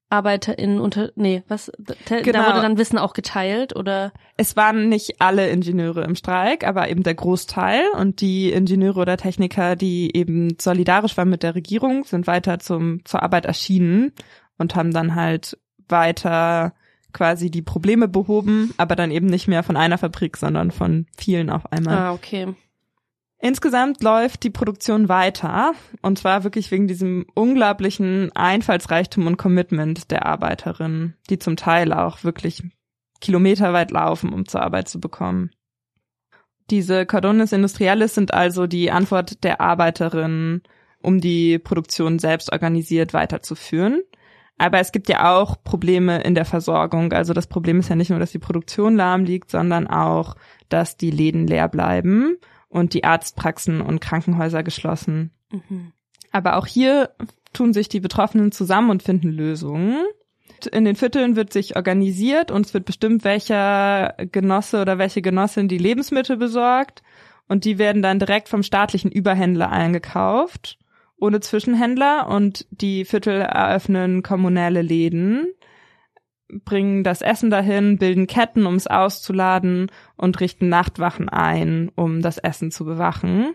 [0.09, 1.71] ArbeiterInnen unter, nee, was,
[2.05, 2.23] genau.
[2.23, 4.13] da wurde dann Wissen auch geteilt oder?
[4.37, 9.17] Es waren nicht alle Ingenieure im Streik, aber eben der Großteil und die Ingenieure oder
[9.17, 14.11] Techniker, die eben solidarisch waren mit der Regierung, sind weiter zum, zur Arbeit erschienen
[14.57, 15.57] und haben dann halt
[15.89, 16.73] weiter
[17.11, 21.49] quasi die Probleme behoben, aber dann eben nicht mehr von einer Fabrik, sondern von vielen
[21.49, 21.97] auf einmal.
[21.97, 22.53] Ah, okay.
[23.45, 30.25] Insgesamt läuft die Produktion weiter und zwar wirklich wegen diesem unglaublichen Einfallsreichtum und Commitment der
[30.25, 32.63] Arbeiterinnen, die zum Teil auch wirklich
[33.19, 35.51] kilometerweit laufen, um zur Arbeit zu bekommen.
[36.69, 40.61] Diese Cordones Industriales sind also die Antwort der Arbeiterinnen,
[41.01, 44.03] um die Produktion selbst organisiert weiterzuführen.
[44.57, 47.11] Aber es gibt ja auch Probleme in der Versorgung.
[47.11, 50.35] Also das Problem ist ja nicht nur, dass die Produktion lahm liegt, sondern auch,
[50.69, 52.37] dass die Läden leer bleiben
[52.73, 55.31] und die Arztpraxen und Krankenhäuser geschlossen.
[55.51, 55.91] Mhm.
[56.31, 57.11] Aber auch hier
[57.53, 60.03] tun sich die Betroffenen zusammen und finden Lösungen.
[60.71, 65.67] In den Vierteln wird sich organisiert und es wird bestimmt, welcher Genosse oder welche Genossin
[65.67, 67.03] die Lebensmittel besorgt.
[67.47, 70.79] Und die werden dann direkt vom staatlichen Überhändler eingekauft,
[71.17, 72.27] ohne Zwischenhändler.
[72.27, 75.47] Und die Viertel eröffnen kommunale Läden
[76.65, 82.37] bringen das Essen dahin, bilden Ketten, um es auszuladen und richten Nachtwachen ein, um das
[82.37, 83.53] Essen zu bewachen.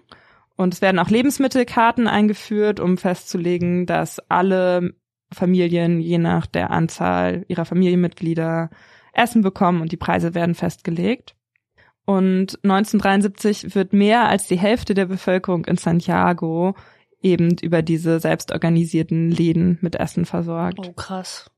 [0.56, 4.94] Und es werden auch Lebensmittelkarten eingeführt, um festzulegen, dass alle
[5.32, 8.70] Familien je nach der Anzahl ihrer Familienmitglieder
[9.12, 11.34] Essen bekommen und die Preise werden festgelegt.
[12.04, 16.74] Und 1973 wird mehr als die Hälfte der Bevölkerung in Santiago
[17.20, 20.78] eben über diese selbstorganisierten Läden mit Essen versorgt.
[20.78, 21.50] Oh, krass.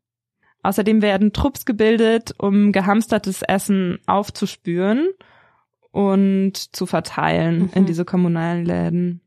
[0.63, 5.09] Außerdem werden Trupps gebildet, um gehamstertes Essen aufzuspüren
[5.91, 7.71] und zu verteilen mhm.
[7.75, 9.21] in diese kommunalen Läden.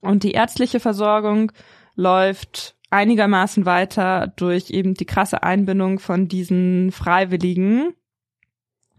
[0.00, 1.52] Und die ärztliche Versorgung
[1.94, 7.94] läuft einigermaßen weiter durch eben die krasse Einbindung von diesen Freiwilligen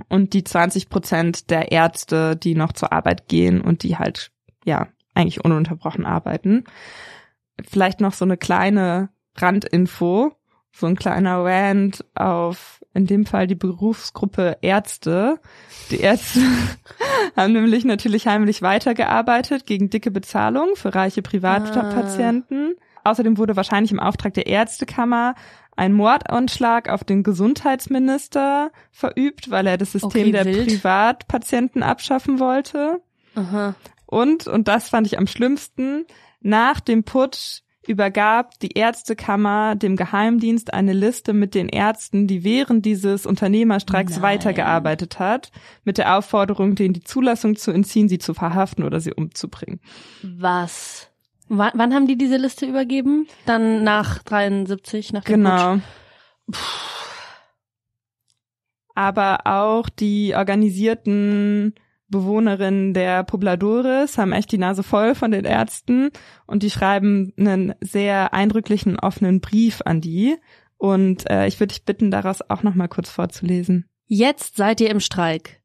[0.09, 4.31] und die 20 Prozent der Ärzte, die noch zur Arbeit gehen und die halt,
[4.65, 6.63] ja, eigentlich ununterbrochen arbeiten.
[7.61, 10.35] Vielleicht noch so eine kleine Randinfo
[10.71, 15.39] so ein kleiner Rant auf, in dem Fall die Berufsgruppe Ärzte.
[15.89, 16.39] Die Ärzte
[17.35, 22.75] haben nämlich natürlich heimlich weitergearbeitet gegen dicke Bezahlung für reiche Privatpatienten.
[23.03, 23.11] Ah.
[23.11, 25.35] Außerdem wurde wahrscheinlich im Auftrag der Ärztekammer
[25.75, 30.67] ein Mordanschlag auf den Gesundheitsminister verübt, weil er das System okay, der wild.
[30.67, 33.01] Privatpatienten abschaffen wollte.
[33.35, 33.75] Aha.
[34.05, 36.05] Und, und das fand ich am schlimmsten,
[36.41, 42.85] nach dem Putsch übergab die Ärztekammer dem Geheimdienst eine Liste mit den Ärzten, die während
[42.85, 44.21] dieses Unternehmerstreiks Nein.
[44.21, 45.51] weitergearbeitet hat,
[45.83, 49.79] mit der Aufforderung, denen die Zulassung zu entziehen, sie zu verhaften oder sie umzubringen.
[50.21, 51.09] Was?
[51.49, 53.27] W wann haben die diese Liste übergeben?
[53.45, 55.79] Dann nach 73, nach dem Genau.
[58.93, 61.73] Aber auch die organisierten
[62.11, 66.11] Bewohnerinnen der Pobladores haben echt die Nase voll von den Ärzten
[66.45, 70.35] und die schreiben einen sehr eindrücklichen offenen Brief an die.
[70.77, 73.85] Und äh, ich würde dich bitten, daraus auch noch mal kurz vorzulesen.
[74.07, 75.61] Jetzt seid ihr im Streik.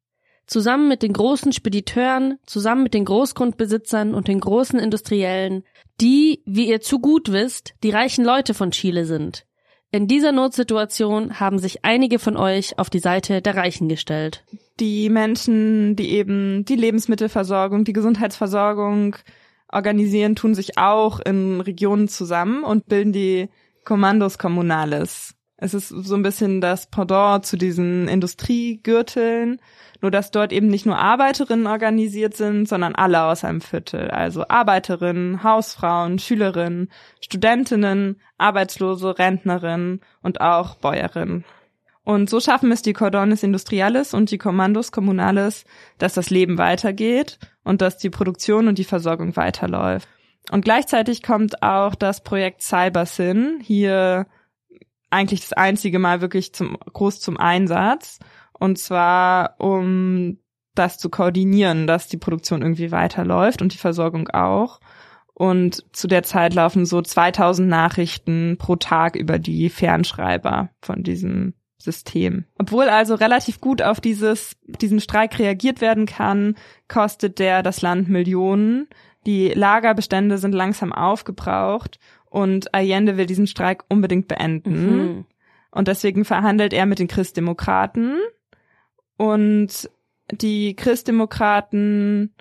[0.46, 5.64] Zusammen mit den großen Spediteuren, zusammen mit den Großgrundbesitzern und den großen Industriellen,
[6.00, 9.46] die, wie ihr zu gut wisst, die reichen Leute von Chile sind.
[9.96, 14.44] In dieser Notsituation haben sich einige von euch auf die Seite der Reichen gestellt.
[14.78, 19.16] Die Menschen, die eben die Lebensmittelversorgung, die Gesundheitsversorgung
[19.72, 23.48] organisieren, tun sich auch in Regionen zusammen und bilden die
[23.86, 25.34] Kommandos Kommunales.
[25.58, 29.58] Es ist so ein bisschen das Pendant zu diesen Industriegürteln,
[30.02, 34.10] nur dass dort eben nicht nur Arbeiterinnen organisiert sind, sondern alle aus einem Viertel.
[34.10, 36.90] Also Arbeiterinnen, Hausfrauen, Schülerinnen,
[37.20, 41.44] Studentinnen, Arbeitslose, Rentnerinnen und auch Bäuerinnen.
[42.04, 45.64] Und so schaffen es die Cordones Industriales und die Kommandos Kommunales,
[45.98, 50.08] dass das Leben weitergeht und dass die Produktion und die Versorgung weiterläuft.
[50.52, 54.26] Und gleichzeitig kommt auch das Projekt CyberSyn hier
[55.10, 58.18] eigentlich das einzige Mal wirklich zum, groß zum Einsatz.
[58.52, 60.38] Und zwar, um
[60.74, 64.80] das zu koordinieren, dass die Produktion irgendwie weiterläuft und die Versorgung auch.
[65.34, 71.54] Und zu der Zeit laufen so 2000 Nachrichten pro Tag über die Fernschreiber von diesem
[71.78, 72.46] System.
[72.58, 76.54] Obwohl also relativ gut auf dieses, diesen Streik reagiert werden kann,
[76.88, 78.88] kostet der das Land Millionen.
[79.26, 81.98] Die Lagerbestände sind langsam aufgebraucht
[82.30, 84.86] und Allende will diesen Streik unbedingt beenden.
[84.86, 85.24] Mhm.
[85.70, 88.18] Und deswegen verhandelt er mit den Christdemokraten
[89.16, 89.90] und
[90.30, 92.34] die Christdemokraten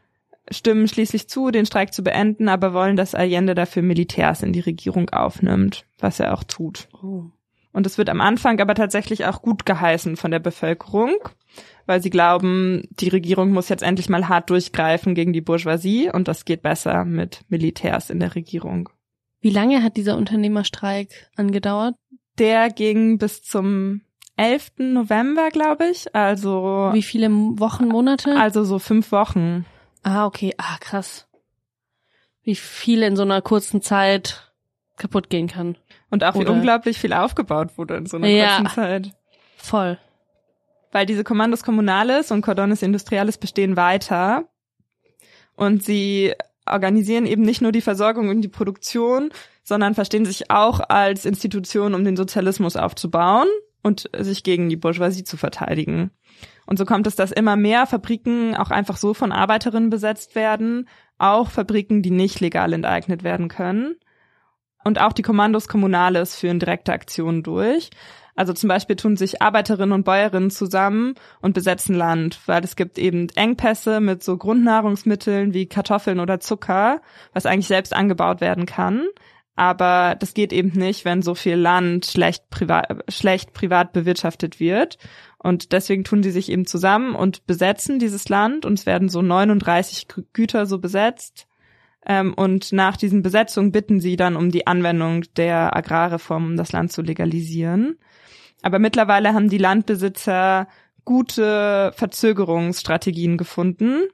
[0.52, 4.60] stimmen schließlich zu, den Streik zu beenden, aber wollen, dass Allende dafür Militärs in die
[4.60, 6.88] Regierung aufnimmt, was er auch tut.
[7.02, 7.26] Oh.
[7.74, 11.14] Und es wird am Anfang aber tatsächlich auch gut geheißen von der Bevölkerung,
[11.86, 16.28] weil sie glauben, die Regierung muss jetzt endlich mal hart durchgreifen gegen die Bourgeoisie und
[16.28, 18.90] das geht besser mit Militärs in der Regierung.
[19.46, 21.94] Wie lange hat dieser Unternehmerstreik angedauert?
[22.40, 24.02] Der ging bis zum
[24.38, 24.72] 11.
[24.80, 26.16] November, glaube ich.
[26.16, 26.90] Also.
[26.94, 28.36] Wie viele Wochen, Monate?
[28.38, 29.68] Also so fünf Wochen.
[30.02, 30.56] Ah, okay.
[30.58, 31.28] Ah, krass.
[32.42, 34.52] Wie viel in so einer kurzen Zeit
[34.98, 35.78] kaputt gehen kann.
[36.10, 39.12] Und auch Oder wie unglaublich viel aufgebaut wurde in so einer ja, kurzen Zeit.
[39.58, 40.00] Voll.
[40.92, 44.46] Weil diese Kommandos Kommunales und Cordones Industriales bestehen weiter.
[45.56, 46.34] Und sie
[46.66, 49.30] organisieren eben nicht nur die Versorgung und die Produktion,
[49.64, 53.48] sondern verstehen sich auch als Institution, um den Sozialismus aufzubauen
[53.82, 56.12] und sich gegen die Bourgeoisie zu verteidigen.
[56.66, 60.88] Und so kommt es, dass immer mehr Fabriken auch einfach so von Arbeiterinnen besetzt werden,
[61.18, 63.96] auch Fabriken, die nicht legal enteignet werden können.
[64.84, 67.90] Und auch die Kommandos Kommunales führen direkte Aktionen durch.
[68.36, 72.98] Also zum Beispiel tun sich Arbeiterinnen und Bäuerinnen zusammen und besetzen Land, weil es gibt
[72.98, 77.02] eben Engpässe mit so Grundnahrungsmitteln wie Kartoffeln oder Zucker,
[77.34, 79.08] was eigentlich selbst angebaut werden kann.
[79.56, 84.98] Aber das geht eben nicht, wenn so viel Land schlecht privat, schlecht privat bewirtschaftet wird.
[85.38, 89.22] Und deswegen tun sie sich eben zusammen und besetzen dieses Land und es werden so
[89.22, 91.48] 39 Güter so besetzt
[92.06, 96.72] ähm, und nach diesen Besetzungen bitten sie dann um die Anwendung der Agrarreform, um das
[96.72, 97.98] Land zu legalisieren.
[98.62, 100.68] Aber mittlerweile haben die Landbesitzer
[101.04, 104.08] gute Verzögerungsstrategien gefunden,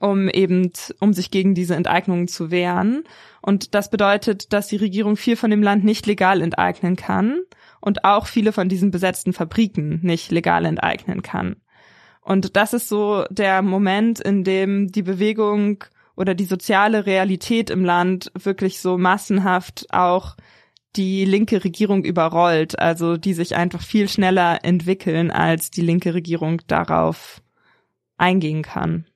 [0.00, 3.04] um eben, um sich gegen diese Enteignungen zu wehren.
[3.40, 7.40] Und das bedeutet, dass die Regierung viel von dem Land nicht legal enteignen kann
[7.80, 11.56] und auch viele von diesen besetzten Fabriken nicht legal enteignen kann.
[12.20, 15.84] Und das ist so der Moment, in dem die Bewegung
[16.16, 20.36] oder die soziale Realität im Land wirklich so massenhaft auch
[20.96, 26.60] die linke Regierung überrollt, also die sich einfach viel schneller entwickeln, als die linke Regierung
[26.66, 27.42] darauf
[28.16, 29.06] eingehen kann.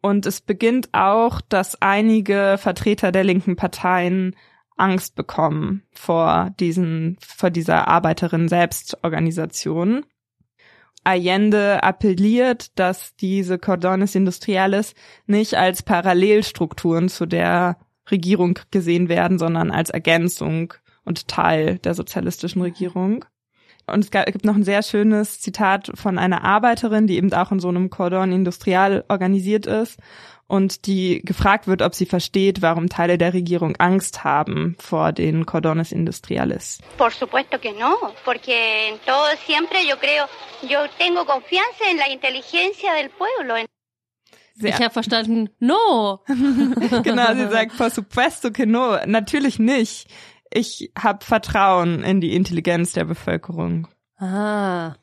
[0.00, 4.36] Und es beginnt auch, dass einige Vertreter der linken Parteien
[4.76, 10.04] Angst bekommen vor diesen, vor dieser Arbeiterin Selbstorganisation
[11.06, 14.94] Allende appelliert, dass diese Cordones Industriales
[15.26, 17.78] nicht als Parallelstrukturen zu der
[18.10, 20.74] Regierung gesehen werden, sondern als Ergänzung
[21.06, 23.24] und Teil der sozialistischen Regierung.
[23.86, 27.60] Und es gibt noch ein sehr schönes Zitat von einer Arbeiterin, die eben auch in
[27.60, 30.00] so einem Cordon Industrial organisiert ist
[30.48, 35.46] und die gefragt wird, ob sie versteht, warum Teile der Regierung Angst haben vor den
[35.46, 36.78] Cordones Industriales.
[36.98, 40.26] Por supuesto que no, porque en todo siempre yo creo,
[40.68, 43.54] yo tengo confianza en la inteligencia del pueblo.
[44.58, 44.70] Sehr.
[44.70, 46.22] Ich habe verstanden, no.
[47.02, 48.96] genau, sie sagt, por supuesto que no.
[49.04, 50.08] Natürlich nicht.
[50.50, 53.88] Ich habe Vertrauen in die Intelligenz der Bevölkerung.
[54.18, 54.94] Ah.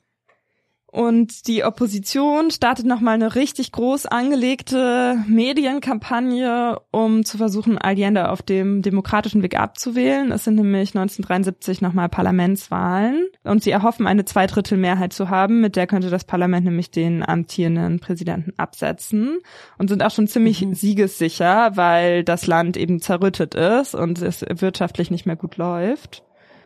[0.93, 8.43] Und die Opposition startet nochmal eine richtig groß angelegte Medienkampagne, um zu versuchen, Allende auf
[8.43, 10.31] dem demokratischen Weg abzuwählen.
[10.31, 15.61] Es sind nämlich 1973 nochmal Parlamentswahlen und sie erhoffen, eine Zweidrittelmehrheit zu haben.
[15.61, 19.39] Mit der könnte das Parlament nämlich den amtierenden Präsidenten absetzen
[19.79, 20.75] und sind auch schon ziemlich mhm.
[20.75, 26.21] siegessicher, weil das Land eben zerrüttet ist und es wirtschaftlich nicht mehr gut läuft.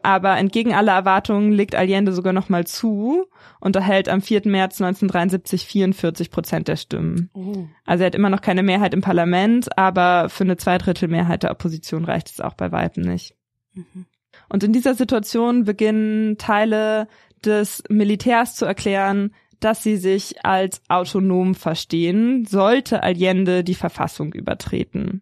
[0.07, 3.25] Aber entgegen aller Erwartungen legt Allende sogar noch mal zu
[3.59, 4.43] und erhält am 4.
[4.45, 7.29] März 1973 44 Prozent der Stimmen.
[7.33, 7.67] Oh.
[7.85, 12.05] Also er hat immer noch keine Mehrheit im Parlament, aber für eine Zweidrittelmehrheit der Opposition
[12.05, 13.35] reicht es auch bei weitem nicht.
[13.73, 14.05] Mhm.
[14.47, 17.09] Und in dieser Situation beginnen Teile
[17.43, 25.21] des Militärs zu erklären, dass sie sich als autonom verstehen, sollte Allende die Verfassung übertreten.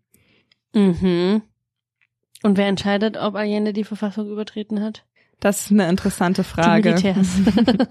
[0.76, 1.42] Mhm.
[2.44, 5.06] Und wer entscheidet, ob Allende die Verfassung übertreten hat?
[5.40, 6.96] Das ist eine interessante Frage.
[6.96, 7.30] Die Militärs.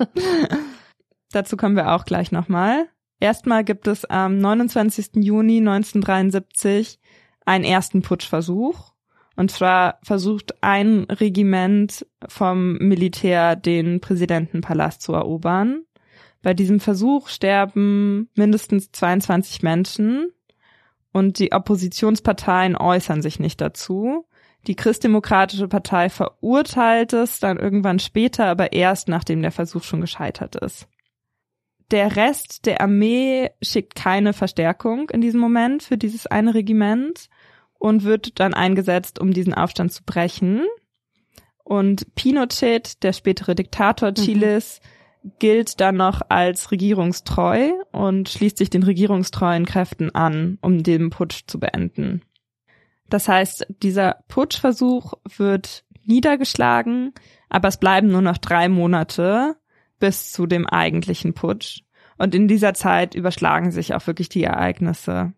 [1.33, 2.89] Dazu kommen wir auch gleich nochmal.
[3.21, 5.17] Erstmal gibt es am 29.
[5.17, 6.99] Juni 1973
[7.45, 8.93] einen ersten Putschversuch.
[9.37, 15.83] Und zwar versucht ein Regiment vom Militär den Präsidentenpalast zu erobern.
[16.43, 20.31] Bei diesem Versuch sterben mindestens 22 Menschen
[21.13, 24.27] und die Oppositionsparteien äußern sich nicht dazu.
[24.67, 30.57] Die Christdemokratische Partei verurteilt es dann irgendwann später, aber erst nachdem der Versuch schon gescheitert
[30.57, 30.89] ist.
[31.91, 37.29] Der Rest der Armee schickt keine Verstärkung in diesem Moment für dieses eine Regiment
[37.79, 40.63] und wird dann eingesetzt, um diesen Aufstand zu brechen.
[41.63, 44.15] Und Pinochet, der spätere Diktator mhm.
[44.15, 44.81] Chiles,
[45.23, 45.33] mhm.
[45.39, 51.43] gilt dann noch als regierungstreu und schließt sich den regierungstreuen Kräften an, um den Putsch
[51.47, 52.23] zu beenden.
[53.09, 57.13] Das heißt, dieser Putschversuch wird niedergeschlagen,
[57.49, 59.57] aber es bleiben nur noch drei Monate
[59.99, 61.83] bis zu dem eigentlichen Putsch.
[62.17, 65.33] Und in dieser Zeit überschlagen sich auch wirklich die Ereignisse.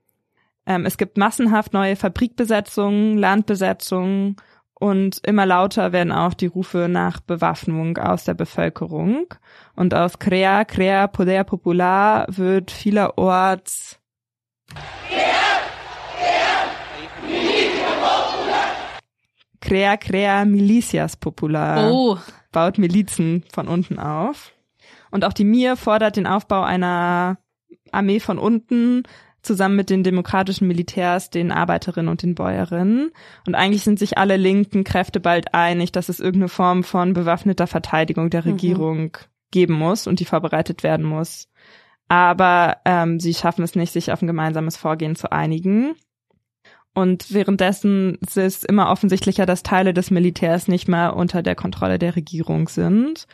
[0.67, 4.37] Ähm, es gibt massenhaft neue Fabrikbesetzungen, Landbesetzungen
[4.79, 9.27] und immer lauter werden auch die Rufe nach Bewaffnung aus der Bevölkerung.
[9.75, 13.99] Und aus Crea, Crea Poder Popular wird vielerorts
[19.67, 21.93] Crea Crea Milicias Popular.
[21.93, 22.19] Oh.
[22.53, 24.53] Baut Milizen von unten auf.
[25.11, 27.39] Und auch die Mir fordert den Aufbau einer
[27.91, 29.03] Armee von unten
[29.43, 33.11] zusammen mit den demokratischen Militärs, den Arbeiterinnen und den Bäuerinnen.
[33.47, 37.67] Und eigentlich sind sich alle linken Kräfte bald einig, dass es irgendeine Form von bewaffneter
[37.67, 38.51] Verteidigung der mhm.
[38.51, 39.11] Regierung mhm.
[39.51, 41.49] geben muss und die vorbereitet werden muss.
[42.09, 45.97] Aber ähm, sie schaffen es nicht, sich auf ein gemeinsames Vorgehen zu einigen.
[46.97, 51.99] Und währenddessen ist es immer offensichtlicher, dass Teile des Militärs nicht mehr unter der Kontrolle
[51.99, 53.27] der Regierung sind.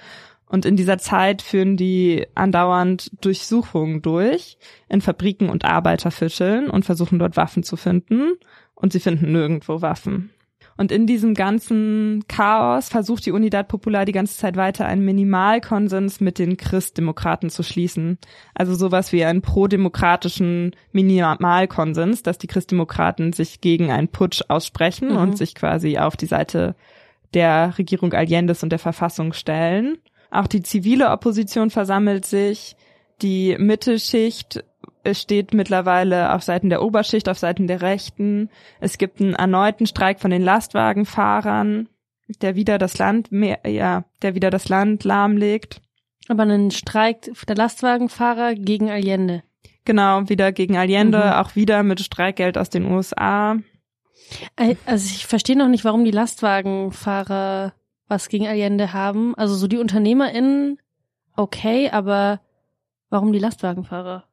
[0.46, 4.58] Und in dieser Zeit führen die andauernd Durchsuchungen durch
[4.88, 8.32] in Fabriken und Arbeiterfischeln und versuchen dort Waffen zu finden.
[8.74, 10.32] Und sie finden nirgendwo Waffen.
[10.82, 16.20] Und in diesem ganzen Chaos versucht die Unidad Popular die ganze Zeit weiter einen Minimalkonsens
[16.20, 18.18] mit den Christdemokraten zu schließen.
[18.52, 25.18] Also sowas wie einen prodemokratischen Minimalkonsens, dass die Christdemokraten sich gegen einen Putsch aussprechen mhm.
[25.18, 26.74] und sich quasi auf die Seite
[27.32, 29.98] der Regierung Allende's und der Verfassung stellen.
[30.32, 32.74] Auch die zivile Opposition versammelt sich.
[33.22, 34.64] Die Mittelschicht
[35.12, 38.50] steht mittlerweile auf Seiten der Oberschicht, auf Seiten der Rechten.
[38.80, 41.88] Es gibt einen erneuten Streik von den Lastwagenfahrern,
[42.40, 45.80] der wieder das Land mehr, ja, der wieder das Land lahmlegt.
[46.28, 49.42] Aber einen Streik der Lastwagenfahrer gegen Allende.
[49.84, 51.32] Genau, wieder gegen Allende, mhm.
[51.32, 53.56] auch wieder mit Streikgeld aus den USA.
[54.86, 57.74] Also ich verstehe noch nicht, warum die Lastwagenfahrer
[58.08, 59.34] was gegen Allende haben.
[59.34, 60.78] Also so die UnternehmerInnen,
[61.36, 62.40] okay, aber
[63.10, 64.24] warum die Lastwagenfahrer?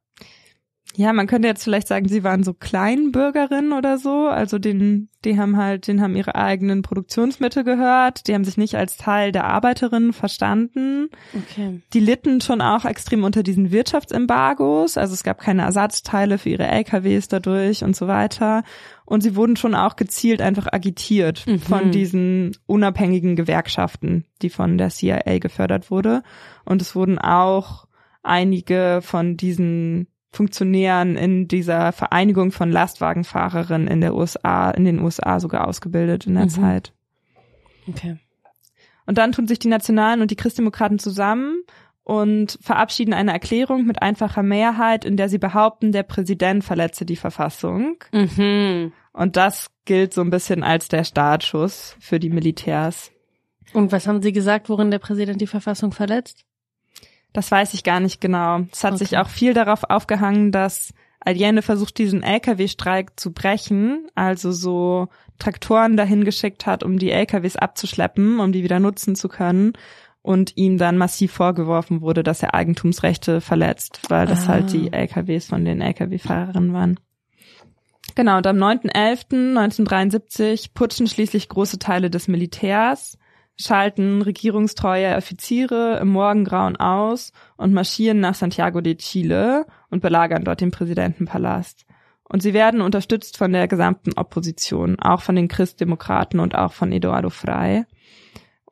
[0.95, 4.27] Ja, man könnte jetzt vielleicht sagen, sie waren so Kleinbürgerinnen oder so.
[4.27, 8.27] Also den, die haben halt, den haben ihre eigenen Produktionsmittel gehört.
[8.27, 11.09] Die haben sich nicht als Teil der Arbeiterinnen verstanden.
[11.33, 11.81] Okay.
[11.93, 14.97] Die litten schon auch extrem unter diesen Wirtschaftsembargos.
[14.97, 18.63] Also es gab keine Ersatzteile für ihre LKWs dadurch und so weiter.
[19.05, 21.59] Und sie wurden schon auch gezielt einfach agitiert mhm.
[21.59, 26.23] von diesen unabhängigen Gewerkschaften, die von der CIA gefördert wurde.
[26.65, 27.87] Und es wurden auch
[28.23, 35.39] einige von diesen Funktionären in dieser Vereinigung von Lastwagenfahrerinnen in der USA, in den USA
[35.39, 36.49] sogar ausgebildet in der mhm.
[36.49, 36.93] Zeit.
[37.87, 38.17] Okay.
[39.05, 41.63] Und dann tun sich die Nationalen und die Christdemokraten zusammen
[42.03, 47.15] und verabschieden eine Erklärung mit einfacher Mehrheit, in der sie behaupten, der Präsident verletze die
[47.15, 48.03] Verfassung.
[48.11, 48.93] Mhm.
[49.13, 53.11] Und das gilt so ein bisschen als der Startschuss für die Militärs.
[53.73, 56.45] Und was haben sie gesagt, worin der Präsident die Verfassung verletzt?
[57.33, 58.61] Das weiß ich gar nicht genau.
[58.71, 59.05] Es hat okay.
[59.05, 65.97] sich auch viel darauf aufgehangen, dass Allende versucht, diesen Lkw-Streik zu brechen, also so Traktoren
[65.97, 69.73] dahin geschickt hat, um die Lkws abzuschleppen, um die wieder nutzen zu können.
[70.21, 74.49] Und ihm dann massiv vorgeworfen wurde, dass er Eigentumsrechte verletzt, weil das ah.
[74.49, 76.99] halt die LKWs von den Lkw-Fahrerinnen waren.
[78.15, 83.17] Genau, und am 9.11.1973 putschen schließlich große Teile des Militärs
[83.59, 90.61] schalten regierungstreue Offiziere im Morgengrauen aus und marschieren nach Santiago de Chile und belagern dort
[90.61, 91.85] den Präsidentenpalast.
[92.23, 96.91] Und sie werden unterstützt von der gesamten Opposition, auch von den Christdemokraten und auch von
[96.91, 97.85] Eduardo Frei.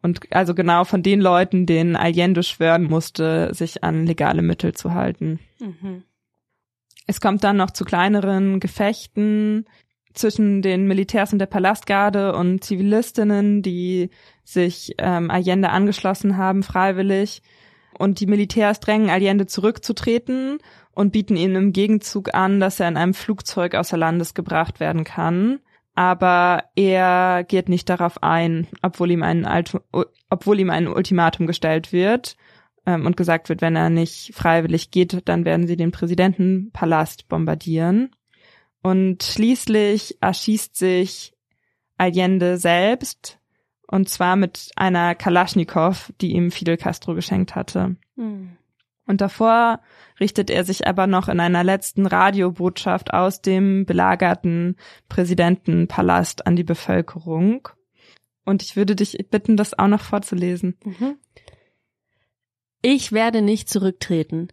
[0.01, 4.93] Und also genau von den Leuten, denen Allende schwören musste, sich an legale Mittel zu
[4.93, 5.39] halten.
[5.59, 6.03] Mhm.
[7.07, 9.65] Es kommt dann noch zu kleineren Gefechten
[10.17, 14.09] zwischen den Militärs und der Palastgarde und Zivilistinnen, die
[14.43, 17.41] sich ähm, Allende angeschlossen haben, freiwillig.
[17.97, 20.59] Und die Militärs drängen Allende zurückzutreten
[20.91, 25.03] und bieten ihm im Gegenzug an, dass er in einem Flugzeug außer Landes gebracht werden
[25.03, 25.59] kann.
[25.95, 29.47] Aber er geht nicht darauf ein, obwohl ihm ein,
[30.29, 32.37] obwohl ihm ein Ultimatum gestellt wird
[32.85, 38.11] ähm, und gesagt wird, wenn er nicht freiwillig geht, dann werden sie den Präsidentenpalast bombardieren.
[38.87, 41.33] Und schließlich erschießt sich
[41.97, 43.37] Allende selbst,
[43.85, 47.97] und zwar mit einer Kalaschnikow, die ihm Fidel Castro geschenkt hatte.
[48.15, 48.55] Mhm.
[49.05, 49.81] Und davor
[50.21, 54.77] richtet er sich aber noch in einer letzten Radiobotschaft aus dem belagerten
[55.09, 57.67] Präsidentenpalast an die Bevölkerung.
[58.45, 60.77] Und ich würde dich bitten, das auch noch vorzulesen.
[60.85, 61.17] Mhm.
[62.81, 64.47] Ich werde nicht zurücktreten.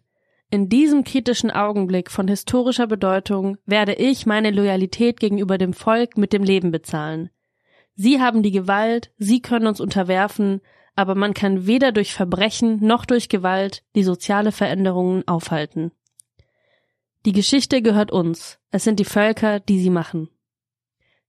[0.51, 6.33] In diesem kritischen Augenblick von historischer Bedeutung werde ich meine Loyalität gegenüber dem Volk mit
[6.33, 7.29] dem Leben bezahlen.
[7.95, 10.61] Sie haben die Gewalt, sie können uns unterwerfen,
[10.95, 15.91] aber man kann weder durch Verbrechen noch durch Gewalt die soziale Veränderungen aufhalten.
[17.25, 18.59] Die Geschichte gehört uns.
[18.69, 20.29] Es sind die Völker, die sie machen.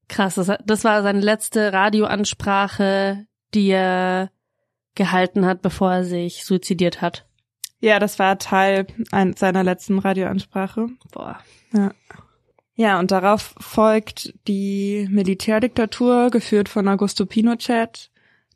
[0.08, 4.30] Krass, das, war seine letzte Radioansprache, die er
[4.94, 7.26] gehalten hat, bevor er sich suizidiert hat.
[7.80, 8.86] Ja, das war Teil
[9.36, 10.88] seiner letzten Radioansprache.
[11.12, 11.38] Boah.
[11.72, 11.92] Ja.
[12.78, 18.10] Ja, und darauf folgt die Militärdiktatur, geführt von Augusto Pinochet.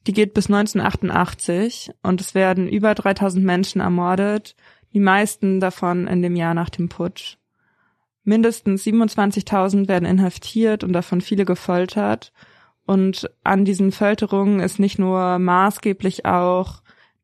[0.07, 4.57] Die geht bis 1988 und es werden über 3000 Menschen ermordet,
[4.93, 7.37] die meisten davon in dem Jahr nach dem Putsch.
[8.25, 12.33] Mindestens 27.000 werden inhaftiert und davon viele gefoltert.
[12.85, 16.83] Und an diesen Folterungen ist nicht nur maßgeblich auch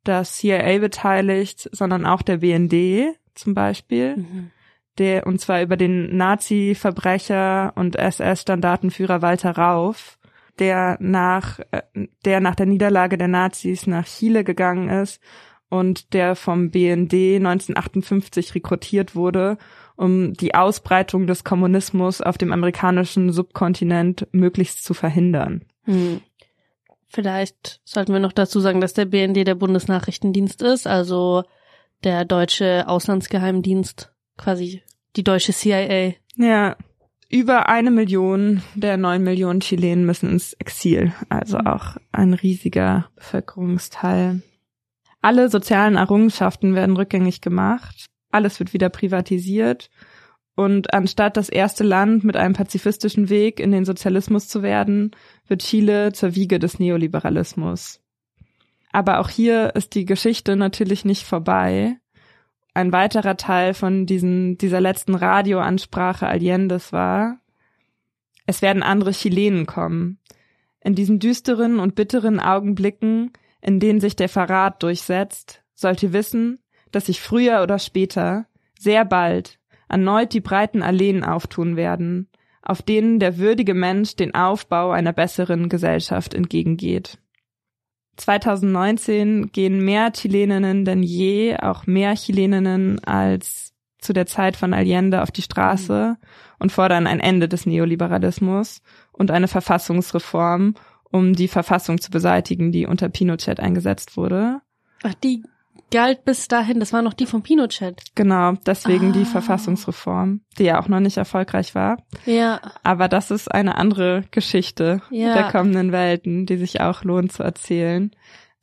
[0.09, 4.17] das CIA beteiligt, sondern auch der BND zum Beispiel.
[4.17, 4.51] Mhm
[4.99, 10.19] der, und zwar über den Nazi-Verbrecher und SS-Standartenführer Walter Rauf,
[10.59, 11.83] der nach, äh,
[12.25, 15.21] der nach der Niederlage der Nazis nach Chile gegangen ist
[15.69, 19.59] und der vom BND 1958 rekrutiert wurde,
[19.97, 25.65] um die Ausbreitung des Kommunismus auf dem amerikanischen Subkontinent möglichst zu verhindern.
[25.85, 26.21] Hm.
[27.09, 31.45] Vielleicht sollten wir noch dazu sagen, dass der BND der Bundesnachrichtendienst ist, also
[32.05, 34.83] der deutsche Auslandsgeheimdienst quasi
[35.17, 36.15] die deutsche CIA.
[36.37, 36.77] Ja,
[37.29, 41.67] über eine Million der neun Millionen Chilenen müssen ins Exil, also Mhm.
[41.67, 44.43] auch ein riesiger Bevölkerungsteil.
[45.23, 49.91] Alle sozialen Errungenschaften werden rückgängig gemacht, alles wird wieder privatisiert
[50.57, 55.13] und anstatt das erste Land mit einem pazifistischen Weg in den Sozialismus zu werden,
[55.47, 58.01] wird Chile zur Wiege des Neoliberalismus.
[58.91, 61.99] Aber auch hier ist die Geschichte natürlich nicht vorbei
[62.77, 67.41] ein weiterer Teil von diesen, dieser letzten Radioansprache Allende's war,
[68.45, 70.19] es werden andere Chilenen kommen.
[70.83, 73.33] In diesen düsteren und bitteren Augenblicken,
[73.63, 76.59] in denen sich der Verrat durchsetzt, sollt ihr wissen,
[76.93, 78.47] dass sich früher oder später,
[78.79, 79.59] sehr bald,
[79.89, 82.29] erneut die breiten Alleen auftun werden,
[82.63, 87.19] auf denen der würdige Mensch den Aufbau einer besseren Gesellschaft entgegengeht.
[88.17, 95.23] 2019 gehen mehr Chileninnen denn je, auch mehr Chileninnen als zu der Zeit von Allende
[95.23, 96.17] auf die Straße
[96.59, 98.83] und fordern ein Ende des Neoliberalismus
[99.13, 100.75] und eine Verfassungsreform,
[101.11, 104.61] um die Verfassung zu beseitigen, die unter Pinochet eingesetzt wurde.
[105.03, 105.43] Ach, die
[105.91, 108.03] galt bis dahin, das war noch die von Pinochet.
[108.15, 109.13] Genau, deswegen Ah.
[109.13, 111.99] die Verfassungsreform, die ja auch noch nicht erfolgreich war.
[112.25, 112.61] Ja.
[112.83, 115.35] Aber das ist eine andere Geschichte Ja.
[115.35, 118.11] der kommenden Welten, die sich auch lohnt zu erzählen.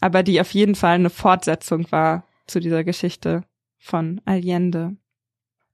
[0.02, 3.44] Aber die auf jeden Fall eine Fortsetzung war zu dieser Geschichte
[3.78, 4.98] von Allende.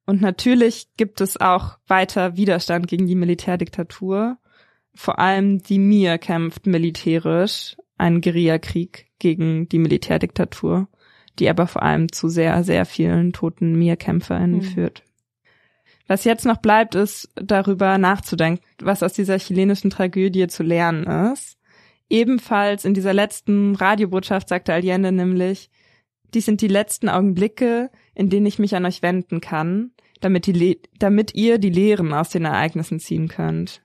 [0.05, 4.37] Und natürlich gibt es auch weiter Widerstand gegen die Militärdiktatur.
[4.95, 10.87] Vor allem die MIR kämpft militärisch einen Guerillakrieg gegen die Militärdiktatur,
[11.39, 14.61] die aber vor allem zu sehr, sehr vielen toten MIR-KämpferInnen Mhm.
[14.61, 15.03] führt.
[16.07, 21.57] Was jetzt noch bleibt, ist darüber nachzudenken, was aus dieser chilenischen Tragödie zu lernen ist.
[22.09, 25.69] Ebenfalls in dieser letzten Radiobotschaft sagte Allende nämlich,
[26.33, 30.79] dies sind die letzten Augenblicke, in denen ich mich an euch wenden kann, damit, die
[30.97, 33.83] damit ihr die Lehren aus den Ereignissen ziehen könnt.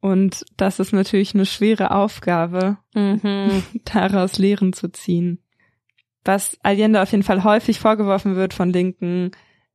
[0.00, 3.62] Und das ist natürlich eine schwere Aufgabe, Mhm.
[3.84, 5.38] daraus Lehren zu ziehen.
[6.24, 9.30] Was Allende auf jeden Fall häufig vorgeworfen wird von Linken,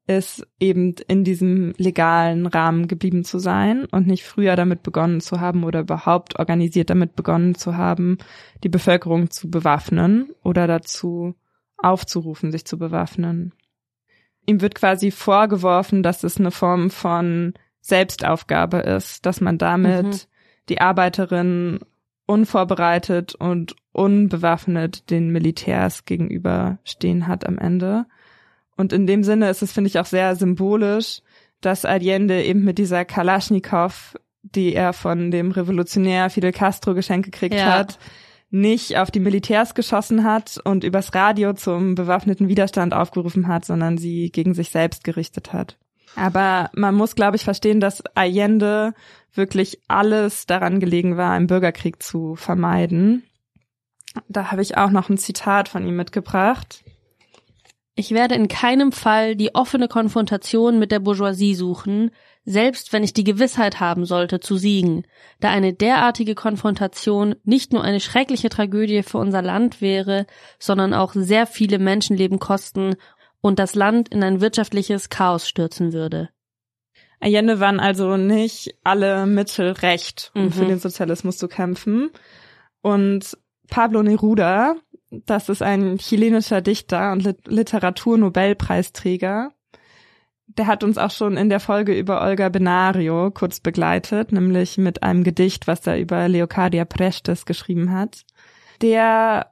[0.08, 5.40] ist eben in diesem legalen Rahmen geblieben zu sein und nicht früher damit begonnen zu
[5.40, 8.20] haben oder überhaupt organisiert damit begonnen zu haben,
[8.64, 11.34] die Bevölkerung zu bewaffnen oder dazu
[11.78, 13.54] aufzurufen, sich zu bewaffnen.
[14.46, 20.20] Ihm wird quasi vorgeworfen, dass es eine Form von Selbstaufgabe ist, dass man damit Mhm.
[20.70, 21.80] die Arbeiterinnen
[22.26, 28.06] unvorbereitet und unbewaffnet den Militärs gegenüberstehen hat am Ende.
[28.76, 31.22] Und in dem Sinne ist es, finde ich, auch sehr symbolisch,
[31.62, 37.56] dass Allende eben mit dieser Kalaschnikow, die er von dem Revolutionär Fidel Castro geschenkt gekriegt
[37.56, 37.72] Ja.
[37.72, 37.98] hat,
[38.52, 43.98] nicht auf die Militärs geschossen hat und übers Radio zum bewaffneten Widerstand aufgerufen hat, sondern
[43.98, 45.78] sie gegen sich selbst gerichtet hat.
[46.16, 48.94] Aber man muss, glaube ich, verstehen, dass Allende
[49.34, 53.24] wirklich alles daran gelegen war, einen Bürgerkrieg zu vermeiden.
[54.30, 56.84] Da habe ich auch noch ein Zitat von ihm mitgebracht.
[57.98, 62.12] Ich werde in keinem Fall die offene Konfrontation mit der Bourgeoisie suchen,
[62.44, 65.06] selbst wenn ich die Gewissheit haben sollte, zu siegen,
[65.40, 70.28] da eine derartige Konfrontation nicht nur eine schreckliche Tragödie für unser Land wäre,
[70.60, 72.96] sondern auch sehr viele Menschenleben kosten
[73.46, 76.30] und das Land in ein wirtschaftliches Chaos stürzen würde.
[77.20, 80.52] Allende waren also nicht alle Mittel recht, um mhm.
[80.52, 82.10] für den Sozialismus zu kämpfen.
[82.82, 83.38] Und
[83.70, 84.78] Pablo Neruda,
[85.12, 89.52] das ist ein chilenischer Dichter und Literaturnobelpreisträger.
[90.48, 95.04] Der hat uns auch schon in der Folge über Olga Benario kurz begleitet, nämlich mit
[95.04, 98.26] einem Gedicht, was er über Leocadia Prestes geschrieben hat.
[98.82, 99.52] Der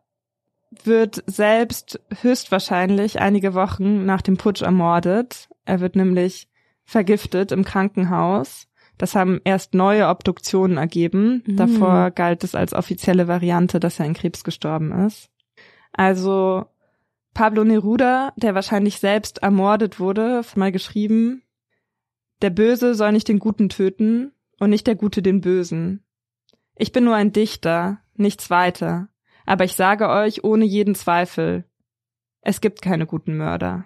[0.84, 5.50] wird selbst höchstwahrscheinlich einige Wochen nach dem Putsch ermordet.
[5.66, 6.48] Er wird nämlich
[6.84, 8.68] vergiftet im Krankenhaus.
[8.98, 11.44] Das haben erst neue Obduktionen ergeben.
[11.46, 11.58] Mhm.
[11.58, 15.30] Davor galt es als offizielle Variante, dass er an Krebs gestorben ist.
[15.92, 16.66] Also
[17.34, 21.42] Pablo Neruda, der wahrscheinlich selbst ermordet wurde, mal geschrieben,
[22.42, 26.04] der Böse soll nicht den Guten töten und nicht der Gute den Bösen.
[26.76, 29.10] Ich bin nur ein Dichter, nichts weiter,
[29.46, 31.66] aber ich sage euch ohne jeden Zweifel,
[32.42, 33.86] es gibt keine guten Mörder.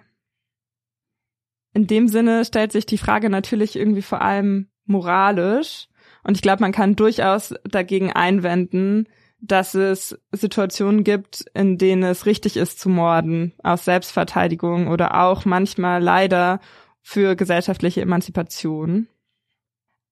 [1.74, 5.88] In dem Sinne stellt sich die Frage natürlich irgendwie vor allem moralisch.
[6.24, 9.06] Und ich glaube, man kann durchaus dagegen einwenden,
[9.40, 15.44] dass es Situationen gibt, in denen es richtig ist zu morden, aus Selbstverteidigung oder auch
[15.44, 16.60] manchmal leider
[17.00, 19.06] für gesellschaftliche Emanzipation.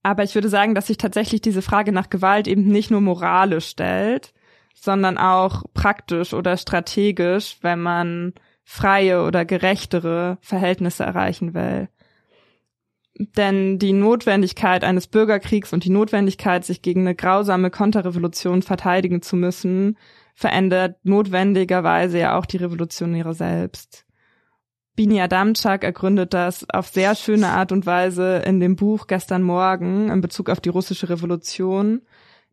[0.05, 3.67] Aber ich würde sagen, dass sich tatsächlich diese Frage nach Gewalt eben nicht nur moralisch
[3.67, 4.33] stellt,
[4.79, 11.89] sondern auch praktisch oder strategisch, wenn man freie oder gerechtere Verhältnisse erreichen will.
[13.19, 19.37] Denn die Notwendigkeit eines Bürgerkriegs und die Notwendigkeit, sich gegen eine grausame Konterrevolution verteidigen zu
[19.37, 19.97] müssen,
[20.35, 24.05] verändert notwendigerweise ja auch die Revolutionäre selbst.
[24.97, 30.11] Bini Adamczak ergründet das auf sehr schöne Art und Weise in dem Buch Gestern Morgen
[30.11, 32.03] in Bezug auf die russische Revolution,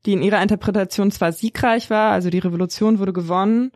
[0.05, 3.71] die in ihrer Interpretation zwar siegreich war, also die Revolution wurde gewonnen,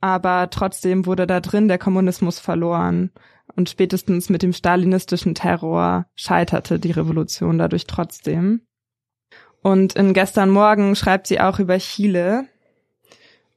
[0.00, 3.10] aber trotzdem wurde da drin der Kommunismus verloren.
[3.56, 8.62] Und spätestens mit dem stalinistischen Terror scheiterte die Revolution dadurch trotzdem.
[9.62, 12.46] Und in gestern Morgen schreibt sie auch über Chile.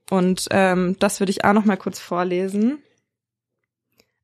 [0.09, 2.79] Und ähm, das würde ich auch noch mal kurz vorlesen.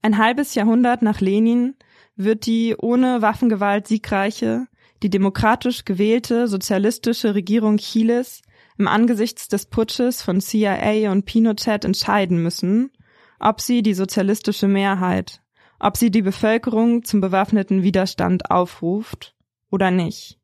[0.02, 1.76] Ein halbes Jahrhundert nach Lenin
[2.16, 4.68] wird die ohne Waffengewalt siegreiche,
[5.04, 8.42] die demokratisch gewählte sozialistische Regierung Chiles
[8.78, 12.92] im Angesichts des Putsches von CIA und Pinochet entscheiden müssen,
[13.40, 15.42] ob sie die sozialistische Mehrheit,
[15.80, 19.36] ob sie die Bevölkerung zum bewaffneten Widerstand aufruft
[19.70, 20.40] oder nicht.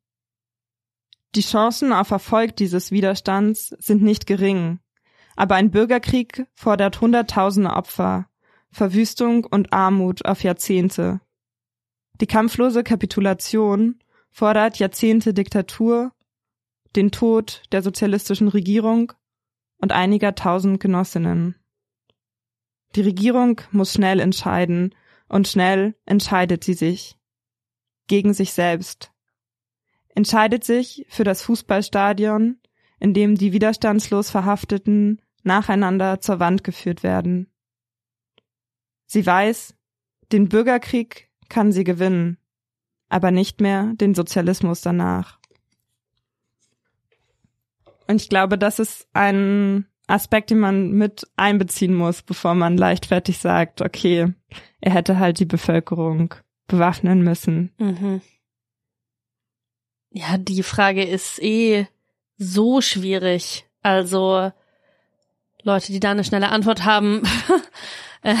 [1.34, 4.78] Die Chancen auf Erfolg dieses Widerstands sind nicht gering,
[5.36, 8.28] aber ein Bürgerkrieg fordert Hunderttausende Opfer,
[8.70, 11.20] Verwüstung und Armut auf Jahrzehnte.
[12.20, 13.98] Die kampflose Kapitulation
[14.36, 16.12] fordert Jahrzehnte Diktatur,
[16.94, 19.14] den Tod der sozialistischen Regierung
[19.78, 21.56] und einiger tausend Genossinnen.
[22.96, 24.94] Die Regierung muss schnell entscheiden,
[25.30, 27.16] und schnell entscheidet sie sich.
[28.08, 29.10] Gegen sich selbst.
[30.14, 32.60] Entscheidet sich für das Fußballstadion,
[33.00, 37.50] in dem die widerstandslos Verhafteten nacheinander zur Wand geführt werden.
[39.06, 39.74] Sie weiß,
[40.30, 42.36] den Bürgerkrieg kann sie gewinnen,
[43.08, 45.38] aber nicht mehr den Sozialismus danach.
[48.06, 53.38] Und ich glaube, das ist ein Aspekt, den man mit einbeziehen muss, bevor man leichtfertig
[53.38, 54.32] sagt, okay,
[54.80, 56.34] er hätte halt die Bevölkerung
[56.68, 57.72] bewaffnen müssen.
[57.78, 58.20] Mhm.
[60.10, 61.88] Ja, die Frage ist eh
[62.38, 63.66] so schwierig.
[63.82, 64.52] Also
[65.62, 67.22] Leute, die da eine schnelle Antwort haben,
[68.22, 68.36] äh,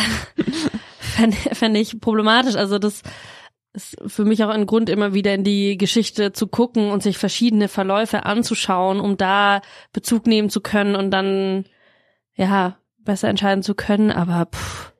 [0.98, 2.54] fände fänd ich problematisch.
[2.54, 3.02] Also das
[3.76, 7.18] ist für mich auch ein Grund, immer wieder in die Geschichte zu gucken und sich
[7.18, 9.60] verschiedene Verläufe anzuschauen, um da
[9.92, 11.64] Bezug nehmen zu können und dann,
[12.34, 14.10] ja, besser entscheiden zu können.
[14.10, 14.92] Aber pff,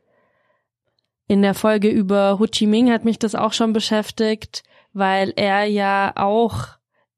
[1.27, 4.63] in der Folge über Ho Chi Minh hat mich das auch schon beschäftigt,
[4.93, 6.69] weil er ja auch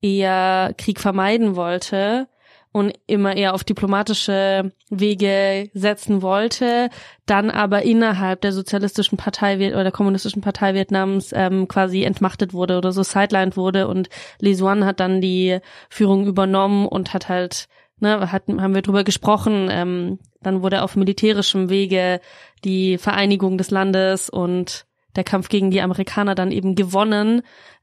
[0.01, 2.29] eher Krieg vermeiden wollte
[2.73, 6.90] und immer eher auf diplomatische Wege setzen wollte,
[7.27, 12.78] dann aber innerhalb der sozialistischen Partei oder der kommunistischen Partei Vietnams ähm, quasi entmachtet wurde
[12.78, 14.09] oder so sidelined wurde und
[14.39, 15.59] Lee Suan hat dann die
[15.89, 17.69] Führung übernommen und hat halt,
[18.01, 22.20] ne, hat, haben wir drüber gesprochen, ähm, dann wurde auf militärischem Wege
[22.65, 24.86] die Vereinigung des Landes und
[25.16, 27.43] der Kampf gegen die Amerikaner dann eben gewonnen,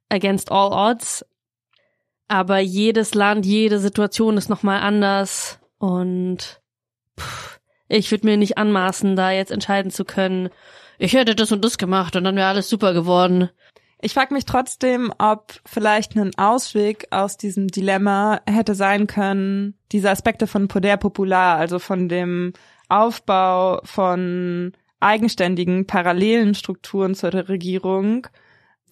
[0.09, 1.25] against all odds.
[2.27, 6.61] Aber jedes Land, jede Situation ist nochmal anders und
[7.19, 10.49] pff, ich würde mir nicht anmaßen, da jetzt entscheiden zu können,
[10.97, 13.49] ich hätte das und das gemacht und dann wäre alles super geworden.
[14.01, 20.09] Ich frage mich trotzdem, ob vielleicht ein Ausweg aus diesem Dilemma hätte sein können, diese
[20.09, 22.53] Aspekte von Poder Popular, also von dem
[22.87, 28.27] Aufbau von eigenständigen, parallelen Strukturen zur Regierung,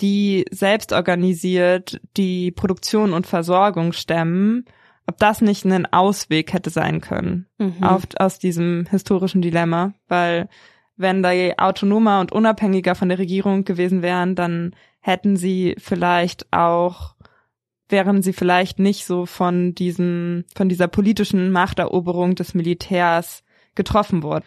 [0.01, 4.65] die selbst organisiert die Produktion und Versorgung stemmen,
[5.05, 7.83] ob das nicht ein Ausweg hätte sein können Mhm.
[7.83, 10.49] auf, aus diesem historischen Dilemma, weil
[10.95, 17.15] wenn da autonomer und unabhängiger von der Regierung gewesen wären, dann hätten sie vielleicht auch
[17.89, 23.43] wären sie vielleicht nicht so von diesem von dieser politischen Machteroberung des Militärs
[23.75, 24.45] getroffen worden,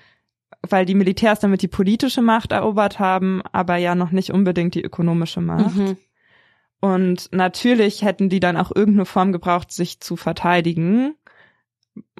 [0.71, 4.83] weil die Militärs damit die politische Macht erobert haben, aber ja noch nicht unbedingt die
[4.83, 5.77] ökonomische Macht.
[5.77, 5.97] Mhm.
[6.81, 11.15] Und natürlich hätten die dann auch irgendeine Form gebraucht, sich zu verteidigen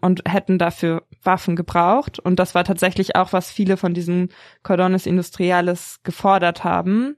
[0.01, 2.19] und hätten dafür Waffen gebraucht.
[2.19, 4.31] Und das war tatsächlich auch, was viele von diesen
[4.63, 7.17] Cordones Industriales gefordert haben,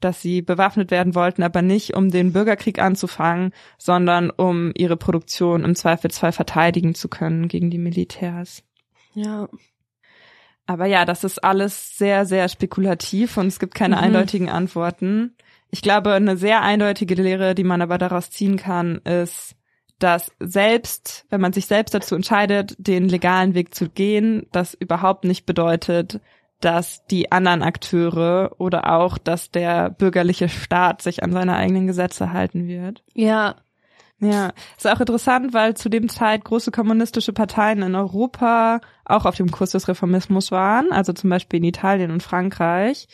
[0.00, 5.64] dass sie bewaffnet werden wollten, aber nicht um den Bürgerkrieg anzufangen, sondern um ihre Produktion
[5.64, 8.62] im Zweifelsfall verteidigen zu können gegen die Militärs.
[9.14, 9.48] Ja.
[10.70, 14.02] Aber ja, das ist alles sehr, sehr spekulativ und es gibt keine Mhm.
[14.02, 15.34] eindeutigen Antworten.
[15.72, 19.56] Ich glaube, eine sehr eindeutige Lehre, die man aber daraus ziehen kann, ist,
[19.98, 25.24] dass selbst, wenn man sich selbst dazu entscheidet, den legalen Weg zu gehen, das überhaupt
[25.24, 26.20] nicht bedeutet,
[26.60, 32.32] dass die anderen Akteure oder auch, dass der bürgerliche Staat sich an seine eigenen Gesetze
[32.32, 33.02] halten wird.
[33.14, 33.56] Ja.
[34.20, 39.36] Ja, ist auch interessant, weil zu dem Zeit große kommunistische Parteien in Europa auch auf
[39.36, 43.08] dem Kurs des Reformismus waren, also zum Beispiel in Italien und Frankreich.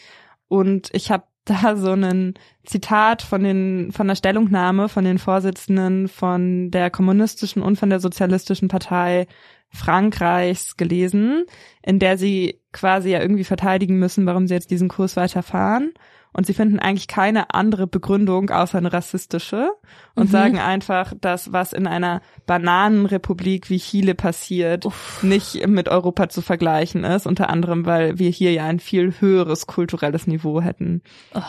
[0.49, 2.35] Und ich habe da so ein
[2.65, 8.01] Zitat von den von der Stellungnahme von den Vorsitzenden von der kommunistischen und von der
[8.01, 9.29] sozialistischen Partei
[9.69, 11.45] Frankreichs gelesen,
[11.83, 15.93] in der sie quasi ja irgendwie verteidigen müssen, warum sie jetzt diesen Kurs weiterfahren.
[16.37, 19.71] Und sie finden eigentlich keine andere Begründung außer eine rassistische
[20.15, 20.31] und Mhm.
[20.33, 25.23] sagen einfach, dass was in einer Bananenrepublik wie Chile passiert, Uff.
[25.23, 27.27] nicht mit Europa zu vergleichen ist.
[27.27, 31.01] Unter anderem, weil wir hier ja ein viel höheres kulturelles Niveau hätten.
[31.33, 31.43] Ah.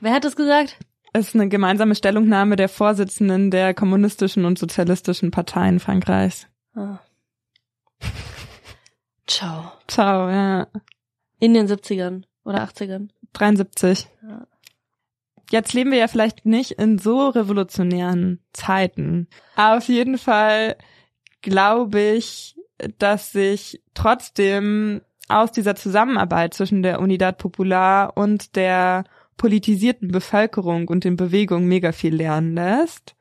[0.00, 0.78] Wer hat das gesagt?
[1.12, 6.46] Es ist eine gemeinsame Stellungnahme der Vorsitzenden der kommunistischen und sozialistischen Parteien Frankreichs.
[6.74, 6.98] Ah.
[9.28, 9.72] Ciao.
[9.86, 10.66] Ciao, ja.
[11.38, 13.10] In den 70ern oder 80ern.
[13.34, 14.08] 73.
[14.22, 14.46] Ja.
[15.50, 19.28] Jetzt leben wir ja vielleicht nicht in so revolutionären Zeiten.
[19.54, 20.76] Aber auf jeden Fall
[21.42, 22.56] glaube ich,
[22.98, 29.04] dass sich trotzdem aus dieser Zusammenarbeit zwischen der Unidad Popular und der
[29.36, 33.14] politisierten Bevölkerung und den Bewegungen mega viel lernen lässt,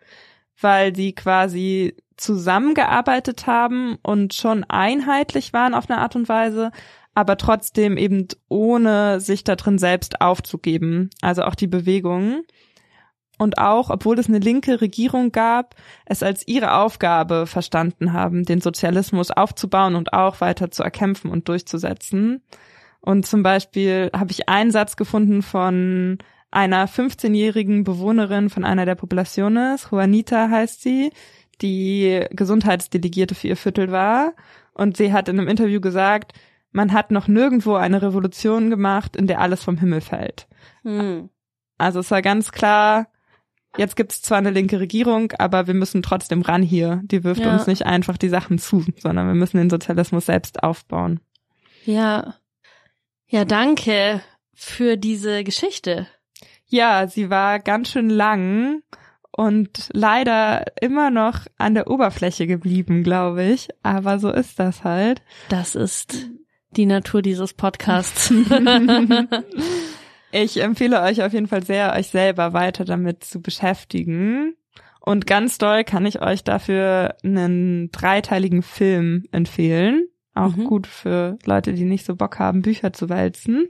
[0.60, 6.72] weil die quasi zusammengearbeitet haben und schon einheitlich waren auf eine Art und Weise,
[7.14, 11.10] aber trotzdem eben ohne sich da drin selbst aufzugeben.
[11.22, 12.44] Also auch die Bewegung.
[13.40, 15.76] Und auch, obwohl es eine linke Regierung gab,
[16.06, 21.48] es als ihre Aufgabe verstanden haben, den Sozialismus aufzubauen und auch weiter zu erkämpfen und
[21.48, 22.42] durchzusetzen.
[23.00, 26.18] Und zum Beispiel habe ich einen Satz gefunden von
[26.50, 31.12] einer 15-jährigen Bewohnerin von einer der Populaciones, Juanita heißt sie,
[31.62, 34.34] die Gesundheitsdelegierte für ihr Viertel war.
[34.74, 36.34] Und sie hat in einem Interview gesagt,
[36.72, 40.48] man hat noch nirgendwo eine Revolution gemacht, in der alles vom Himmel fällt.
[40.84, 41.30] Hm.
[41.78, 43.08] Also es war ganz klar,
[43.78, 47.02] jetzt gibt's zwar eine linke Regierung, aber wir müssen trotzdem ran hier.
[47.06, 47.54] Die wirft Ja.
[47.54, 51.20] uns nicht einfach die Sachen zu, sondern wir müssen den Sozialismus selbst aufbauen.
[51.86, 52.36] Ja.
[53.28, 54.22] Ja, danke
[54.54, 56.08] für diese Geschichte.
[56.68, 58.82] Ja, sie war ganz schön lang
[59.38, 63.70] und leider immer noch an der Oberfläche geblieben, glaube ich.
[63.84, 65.22] Aber so ist das halt.
[65.48, 66.30] Das ist
[66.72, 68.34] die Natur dieses Podcasts.
[70.32, 74.56] Ich empfehle euch auf jeden Fall sehr, euch selber weiter damit zu beschäftigen.
[75.00, 80.08] Und ganz doll kann ich euch dafür einen dreiteiligen Film empfehlen.
[80.36, 80.66] Auch Mhm.
[80.66, 83.70] gut für Leute, die nicht so Bock haben, Bücher zu wälzen.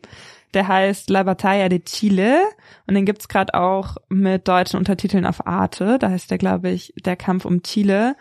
[0.53, 2.39] Der heißt La Batalla de Chile
[2.87, 5.99] und den gibt's gerade auch mit deutschen Untertiteln auf Arte.
[5.99, 8.15] Da heißt der, glaube ich, Der Kampf um Chile.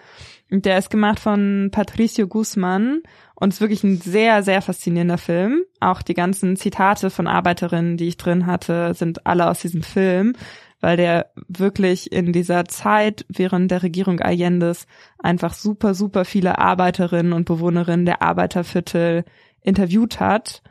[0.50, 3.02] Und der ist gemacht von Patricio Guzman
[3.34, 5.62] und ist wirklich ein sehr, sehr faszinierender Film.
[5.80, 10.34] Auch die ganzen Zitate von Arbeiterinnen, die ich drin hatte, sind alle aus diesem Film.
[10.80, 14.86] weil der wirklich in dieser Zeit während der Regierung Allendes
[15.18, 19.24] einfach super, super viele Arbeiterinnen und Bewohnerinnen der Arbeiterviertel
[19.62, 20.62] interviewt hat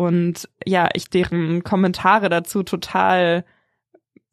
[0.00, 3.44] und ja, ich deren Kommentare dazu total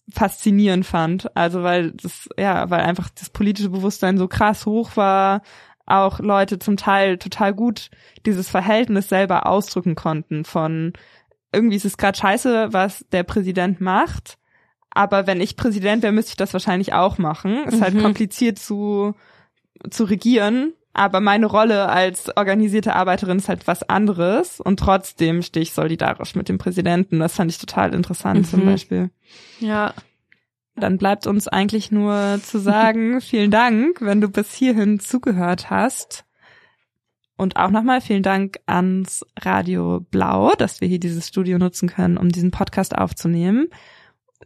[0.09, 1.35] faszinierend fand.
[1.35, 5.41] Also weil das, ja, weil einfach das politische Bewusstsein so krass hoch war,
[5.85, 7.89] auch Leute zum Teil total gut
[8.25, 10.93] dieses Verhältnis selber ausdrücken konnten von
[11.51, 14.37] irgendwie ist es gerade scheiße, was der Präsident macht,
[14.89, 17.65] aber wenn ich Präsident wäre, müsste ich das wahrscheinlich auch machen.
[17.65, 17.97] Ist halt mhm.
[17.97, 19.15] halt kompliziert zu
[19.89, 25.61] zu regieren, aber meine Rolle als organisierte Arbeiterin ist halt was anderes und trotzdem stehe
[25.61, 27.19] ich solidarisch mit dem Präsidenten.
[27.19, 28.45] Das fand ich total interessant mhm.
[28.45, 29.11] zum Beispiel.
[29.59, 29.93] Ja.
[30.75, 36.25] Dann bleibt uns eigentlich nur zu sagen, vielen Dank, wenn du bis hierhin zugehört hast.
[37.37, 42.17] Und auch nochmal vielen Dank ans Radio Blau, dass wir hier dieses Studio nutzen können,
[42.17, 43.67] um diesen Podcast aufzunehmen.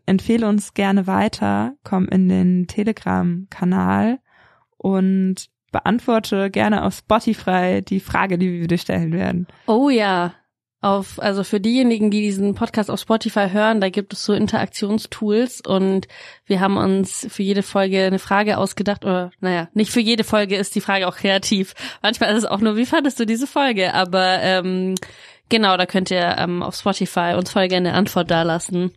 [0.05, 4.19] Empfehle uns gerne weiter, komm in den Telegram-Kanal
[4.77, 9.47] und beantworte gerne auf Spotify die Frage, die wir dir stellen werden.
[9.67, 10.33] Oh ja,
[10.81, 15.61] auf, also für diejenigen, die diesen Podcast auf Spotify hören, da gibt es so Interaktionstools
[15.61, 16.07] und
[16.45, 20.55] wir haben uns für jede Folge eine Frage ausgedacht, oder naja, nicht für jede Folge
[20.55, 21.75] ist die Frage auch kreativ.
[22.01, 23.93] Manchmal ist es auch nur, wie fandest du diese Folge?
[23.93, 24.95] Aber ähm,
[25.49, 28.91] genau, da könnt ihr ähm, auf Spotify uns voll gerne eine Antwort dalassen.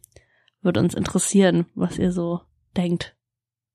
[0.62, 2.40] Würde uns interessieren, was ihr so
[2.78, 3.13] denkt.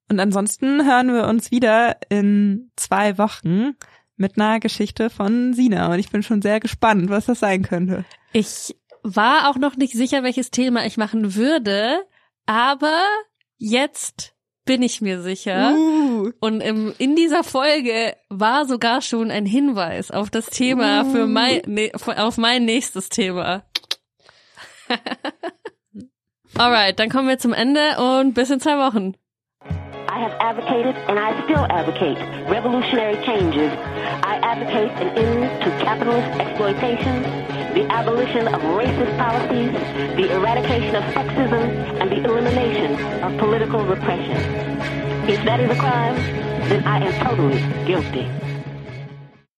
[0.10, 3.76] Und ansonsten hören wir uns wieder in zwei Wochen
[4.18, 5.91] mit einer Geschichte von Sina.
[5.91, 8.06] Und ich bin schon sehr gespannt, was das sein könnte.
[8.34, 12.03] Ich war auch noch nicht sicher, welches Thema ich machen würde,
[12.45, 13.02] aber
[13.57, 14.34] jetzt
[14.65, 15.73] bin ich mir sicher.
[15.73, 16.31] Uh.
[16.40, 21.11] Und im, in dieser Folge war sogar schon ein Hinweis auf das Thema uh.
[21.11, 23.64] für mein, ne, auf mein nächstes Thema.
[26.56, 29.14] Alright, dann kommen wir zum Ende und bis in zwei Wochen.
[30.20, 32.18] I have advocated and I still advocate
[32.50, 33.72] revolutionary changes.
[33.72, 37.24] I advocate an end to capitalist exploitation,
[37.74, 39.72] the abolition of racist policies,
[40.18, 41.64] the eradication of sexism,
[42.02, 44.36] and the elimination of political repression.
[45.30, 46.16] If that is a crime,
[46.68, 48.59] then I am totally guilty.